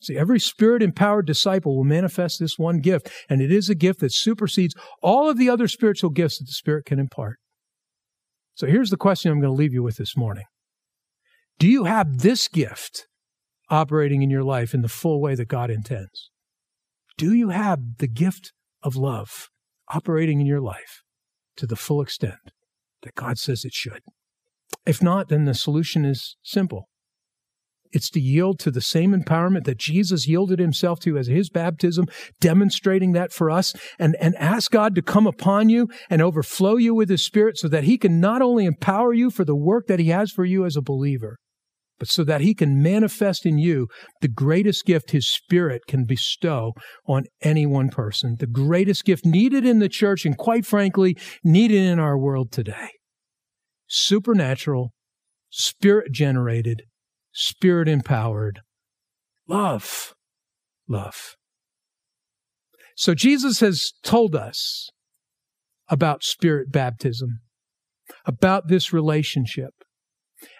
See, 0.02 0.18
every 0.18 0.40
spirit 0.40 0.82
empowered 0.82 1.26
disciple 1.26 1.76
will 1.76 1.84
manifest 1.84 2.38
this 2.38 2.58
one 2.58 2.80
gift, 2.80 3.10
and 3.30 3.40
it 3.40 3.50
is 3.50 3.70
a 3.70 3.74
gift 3.74 4.00
that 4.00 4.12
supersedes 4.12 4.74
all 5.02 5.30
of 5.30 5.38
the 5.38 5.48
other 5.48 5.66
spiritual 5.66 6.10
gifts 6.10 6.38
that 6.38 6.44
the 6.44 6.52
Spirit 6.52 6.84
can 6.84 6.98
impart. 6.98 7.38
So 8.54 8.66
here's 8.66 8.90
the 8.90 8.98
question 8.98 9.32
I'm 9.32 9.40
going 9.40 9.52
to 9.52 9.56
leave 9.56 9.72
you 9.72 9.82
with 9.82 9.96
this 9.96 10.16
morning 10.16 10.44
do 11.58 11.68
you 11.68 11.84
have 11.84 12.18
this 12.18 12.48
gift 12.48 13.06
operating 13.70 14.22
in 14.22 14.30
your 14.30 14.42
life 14.42 14.74
in 14.74 14.82
the 14.82 14.88
full 14.88 15.20
way 15.20 15.34
that 15.34 15.48
God 15.48 15.70
intends? 15.70 16.30
Do 17.16 17.32
you 17.32 17.50
have 17.50 17.78
the 17.98 18.08
gift 18.08 18.52
of 18.82 18.96
love 18.96 19.48
operating 19.92 20.40
in 20.40 20.46
your 20.46 20.60
life 20.60 21.02
to 21.56 21.66
the 21.66 21.76
full 21.76 22.02
extent 22.02 22.50
that 23.02 23.14
God 23.14 23.38
says 23.38 23.64
it 23.64 23.72
should? 23.72 24.00
If 24.84 25.02
not, 25.02 25.28
then 25.28 25.44
the 25.44 25.54
solution 25.54 26.04
is 26.04 26.36
simple. 26.42 26.88
It's 27.92 28.10
to 28.10 28.20
yield 28.20 28.58
to 28.58 28.72
the 28.72 28.80
same 28.80 29.12
empowerment 29.12 29.64
that 29.64 29.78
Jesus 29.78 30.26
yielded 30.26 30.58
himself 30.58 30.98
to 31.00 31.16
as 31.16 31.28
his 31.28 31.48
baptism, 31.48 32.06
demonstrating 32.40 33.12
that 33.12 33.32
for 33.32 33.52
us, 33.52 33.72
and, 34.00 34.16
and 34.20 34.34
ask 34.34 34.72
God 34.72 34.96
to 34.96 35.02
come 35.02 35.28
upon 35.28 35.68
you 35.68 35.88
and 36.10 36.20
overflow 36.20 36.76
you 36.76 36.92
with 36.92 37.08
his 37.08 37.24
spirit 37.24 37.56
so 37.56 37.68
that 37.68 37.84
he 37.84 37.96
can 37.96 38.18
not 38.18 38.42
only 38.42 38.64
empower 38.64 39.14
you 39.14 39.30
for 39.30 39.44
the 39.44 39.54
work 39.54 39.86
that 39.86 40.00
he 40.00 40.08
has 40.08 40.32
for 40.32 40.44
you 40.44 40.64
as 40.64 40.74
a 40.74 40.82
believer, 40.82 41.38
but 41.98 42.08
so 42.08 42.24
that 42.24 42.40
he 42.40 42.54
can 42.54 42.82
manifest 42.82 43.46
in 43.46 43.58
you 43.58 43.88
the 44.20 44.28
greatest 44.28 44.84
gift 44.84 45.12
his 45.12 45.28
spirit 45.28 45.82
can 45.86 46.04
bestow 46.04 46.72
on 47.06 47.24
any 47.42 47.66
one 47.66 47.88
person, 47.88 48.36
the 48.38 48.46
greatest 48.46 49.04
gift 49.04 49.24
needed 49.24 49.64
in 49.64 49.78
the 49.78 49.88
church 49.88 50.24
and 50.24 50.36
quite 50.36 50.66
frankly, 50.66 51.16
needed 51.42 51.82
in 51.82 51.98
our 51.98 52.18
world 52.18 52.50
today. 52.50 52.90
Supernatural, 53.86 54.92
spirit 55.50 56.12
generated, 56.12 56.82
spirit 57.32 57.88
empowered 57.88 58.60
love. 59.48 60.14
Love. 60.88 61.36
So 62.96 63.14
Jesus 63.14 63.60
has 63.60 63.92
told 64.02 64.34
us 64.36 64.90
about 65.88 66.22
spirit 66.22 66.70
baptism, 66.70 67.40
about 68.24 68.68
this 68.68 68.92
relationship. 68.92 69.72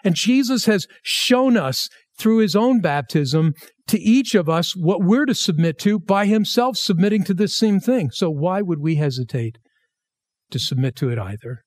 And 0.03 0.15
Jesus 0.15 0.65
has 0.65 0.87
shown 1.03 1.57
us 1.57 1.89
through 2.17 2.37
his 2.37 2.55
own 2.55 2.79
baptism 2.81 3.53
to 3.87 3.99
each 3.99 4.35
of 4.35 4.49
us 4.49 4.75
what 4.75 5.03
we're 5.03 5.25
to 5.25 5.35
submit 5.35 5.77
to 5.79 5.99
by 5.99 6.25
himself 6.25 6.77
submitting 6.77 7.23
to 7.25 7.33
this 7.33 7.57
same 7.57 7.79
thing. 7.79 8.09
So 8.11 8.29
why 8.29 8.61
would 8.61 8.79
we 8.79 8.95
hesitate 8.95 9.57
to 10.51 10.59
submit 10.59 10.95
to 10.97 11.09
it 11.09 11.19
either? 11.19 11.63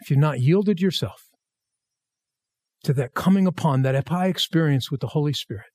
If 0.00 0.10
you've 0.10 0.18
not 0.18 0.40
yielded 0.40 0.80
yourself 0.80 1.22
to 2.84 2.92
that 2.94 3.14
coming 3.14 3.46
upon, 3.46 3.82
that 3.82 4.08
high 4.08 4.28
experience 4.28 4.90
with 4.90 5.00
the 5.00 5.08
Holy 5.08 5.32
Spirit, 5.32 5.66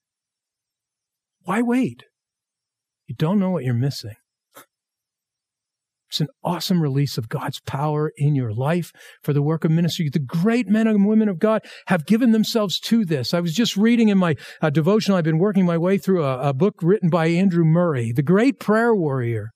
why 1.42 1.62
wait? 1.62 2.04
You 3.08 3.16
don't 3.16 3.40
know 3.40 3.52
what 3.52 3.64
you're 3.64 3.74
missing. 3.74 4.16
It's 6.16 6.22
an 6.22 6.28
awesome 6.46 6.82
release 6.82 7.18
of 7.18 7.28
God's 7.28 7.60
power 7.60 8.10
in 8.16 8.36
your 8.36 8.54
life 8.54 8.94
for 9.22 9.34
the 9.34 9.42
work 9.42 9.66
of 9.66 9.72
ministry. 9.72 10.08
The 10.08 10.18
great 10.20 10.66
men 10.66 10.88
and 10.88 11.06
women 11.06 11.28
of 11.28 11.40
God 11.40 11.62
have 11.88 12.06
given 12.06 12.32
themselves 12.32 12.80
to 12.82 13.04
this. 13.04 13.34
I 13.34 13.42
was 13.42 13.54
just 13.54 13.76
reading 13.76 14.08
in 14.08 14.18
my 14.18 14.36
uh, 14.62 14.70
devotional, 14.70 15.18
I've 15.18 15.26
been 15.26 15.40
working 15.40 15.66
my 15.66 15.78
way 15.78 15.98
through 15.98 16.24
a, 16.24 16.40
a 16.40 16.54
book 16.54 16.76
written 16.82 17.10
by 17.10 17.26
Andrew 17.28 17.66
Murray, 17.66 18.14
the 18.14 18.24
great 18.24 18.62
prayer 18.62 18.96
warrior. 18.96 19.50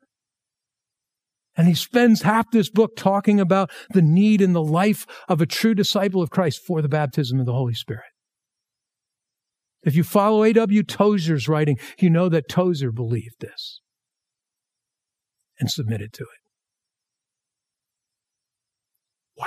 And 1.56 1.66
he 1.66 1.76
spends 1.76 2.24
half 2.24 2.52
this 2.52 2.70
book 2.70 2.98
talking 2.98 3.40
about 3.40 3.72
the 3.92 4.02
need 4.02 4.42
in 4.42 4.52
the 4.52 4.62
life 4.62 5.06
of 5.30 5.40
a 5.40 5.46
true 5.46 5.74
disciple 5.74 6.22
of 6.22 6.30
Christ 6.30 6.60
for 6.68 6.82
the 6.82 6.90
baptism 6.90 7.40
of 7.40 7.46
the 7.46 7.54
Holy 7.54 7.74
Spirit. 7.74 8.04
If 9.84 9.96
you 9.96 10.04
follow 10.04 10.44
A.W. 10.44 10.84
Tozer's 10.84 11.48
writing, 11.48 11.78
you 12.00 12.10
know 12.10 12.28
that 12.28 12.50
Tozer 12.50 12.92
believed 12.92 13.36
this 13.40 13.80
and 15.58 15.72
submitted 15.72 16.12
to 16.16 16.24
it. 16.24 16.49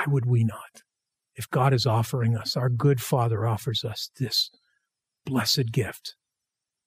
Why 0.05 0.13
would 0.13 0.27
we 0.27 0.45
not? 0.45 0.83
If 1.35 1.49
God 1.51 1.73
is 1.73 1.87
offering 1.87 2.37
us, 2.37 2.57
our 2.57 2.69
good 2.69 3.01
Father 3.01 3.47
offers 3.47 3.85
us 3.85 4.11
this 4.19 4.51
blessed 5.25 5.73
gift 5.73 6.15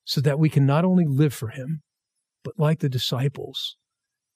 so 0.04 0.22
that 0.22 0.38
we 0.38 0.50
can 0.50 0.66
not 0.66 0.86
only 0.86 1.06
live 1.06 1.34
for 1.34 1.50
Him, 1.50 1.82
but 2.44 2.60
like 2.60 2.80
the 2.80 2.90
disciples, 2.90 3.78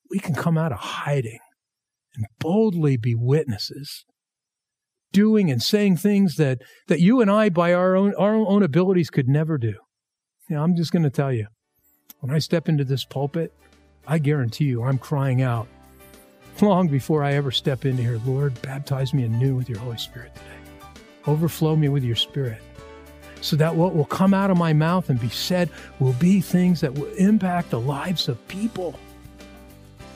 we 0.10 0.20
can 0.20 0.34
come 0.34 0.58
out 0.58 0.72
of 0.72 0.80
hiding 0.80 1.40
and 2.16 2.26
boldly 2.40 2.98
be 2.98 3.14
witnesses, 3.16 4.06
doing 5.12 5.52
and 5.52 5.62
saying 5.62 5.98
things 5.98 6.36
that, 6.38 6.60
that 6.88 7.02
you 7.02 7.22
and 7.22 7.30
I, 7.30 7.50
by 7.50 7.74
our 7.74 7.96
own, 7.96 8.14
our 8.18 8.34
own 8.34 8.64
abilities, 8.64 9.10
could 9.10 9.28
never 9.28 9.58
do. 9.58 9.76
Know, 10.50 10.64
I'm 10.64 10.76
just 10.76 10.92
going 10.92 11.04
to 11.04 11.12
tell 11.12 11.32
you, 11.32 11.48
when 12.22 12.34
I 12.34 12.40
step 12.40 12.68
into 12.68 12.84
this 12.84 13.06
pulpit, 13.06 13.54
I 14.08 14.18
guarantee 14.18 14.66
you 14.66 14.84
I'm 14.84 14.98
crying 14.98 15.44
out 15.44 15.68
long 16.62 16.88
before 16.88 17.24
I 17.24 17.34
ever 17.34 17.52
step 17.52 17.86
into 17.86 18.02
here, 18.02 18.20
Lord, 18.26 18.62
baptize 18.62 19.14
me 19.14 19.24
anew 19.24 19.56
with 19.56 19.70
your 19.70 19.80
Holy 19.80 19.98
Spirit 19.98 20.34
today. 20.36 20.46
Overflow 21.28 21.76
me 21.76 21.90
with 21.90 22.04
your 22.04 22.16
Spirit. 22.16 22.62
So 23.42 23.56
that 23.56 23.76
what 23.76 23.96
will 23.96 24.06
come 24.06 24.34
out 24.34 24.52
of 24.52 24.58
my 24.58 24.74
mouth 24.74 25.10
and 25.10 25.20
be 25.20 25.30
said 25.30 25.70
will 26.00 26.14
be 26.14 26.42
things 26.42 26.82
that 26.82 26.94
will 26.94 27.12
impact 27.14 27.70
the 27.70 27.80
lives 27.80 28.28
of 28.28 28.46
people. 28.48 29.00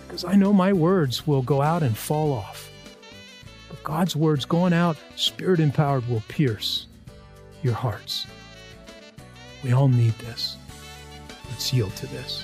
Because 0.06 0.25
I 0.25 0.36
know 0.36 0.53
my 0.53 0.73
words 0.73 1.25
will 1.25 1.41
go 1.41 1.62
out 1.62 1.84
and 1.84 1.97
fall 1.97 2.34
off. 2.34 2.69
But 3.69 3.84
God's 3.84 4.15
words 4.15 4.45
going 4.45 4.73
out, 4.73 4.97
spirit 5.15 5.60
empowered, 5.60 6.08
will 6.10 6.23
pierce 6.27 6.88
your 7.63 7.73
hearts. 7.73 8.27
We 9.63 9.71
all 9.71 9.88
need 9.88 10.13
this. 10.19 10.58
Let's 11.49 11.73
yield 11.73 11.95
to 11.97 12.08
this. 12.08 12.43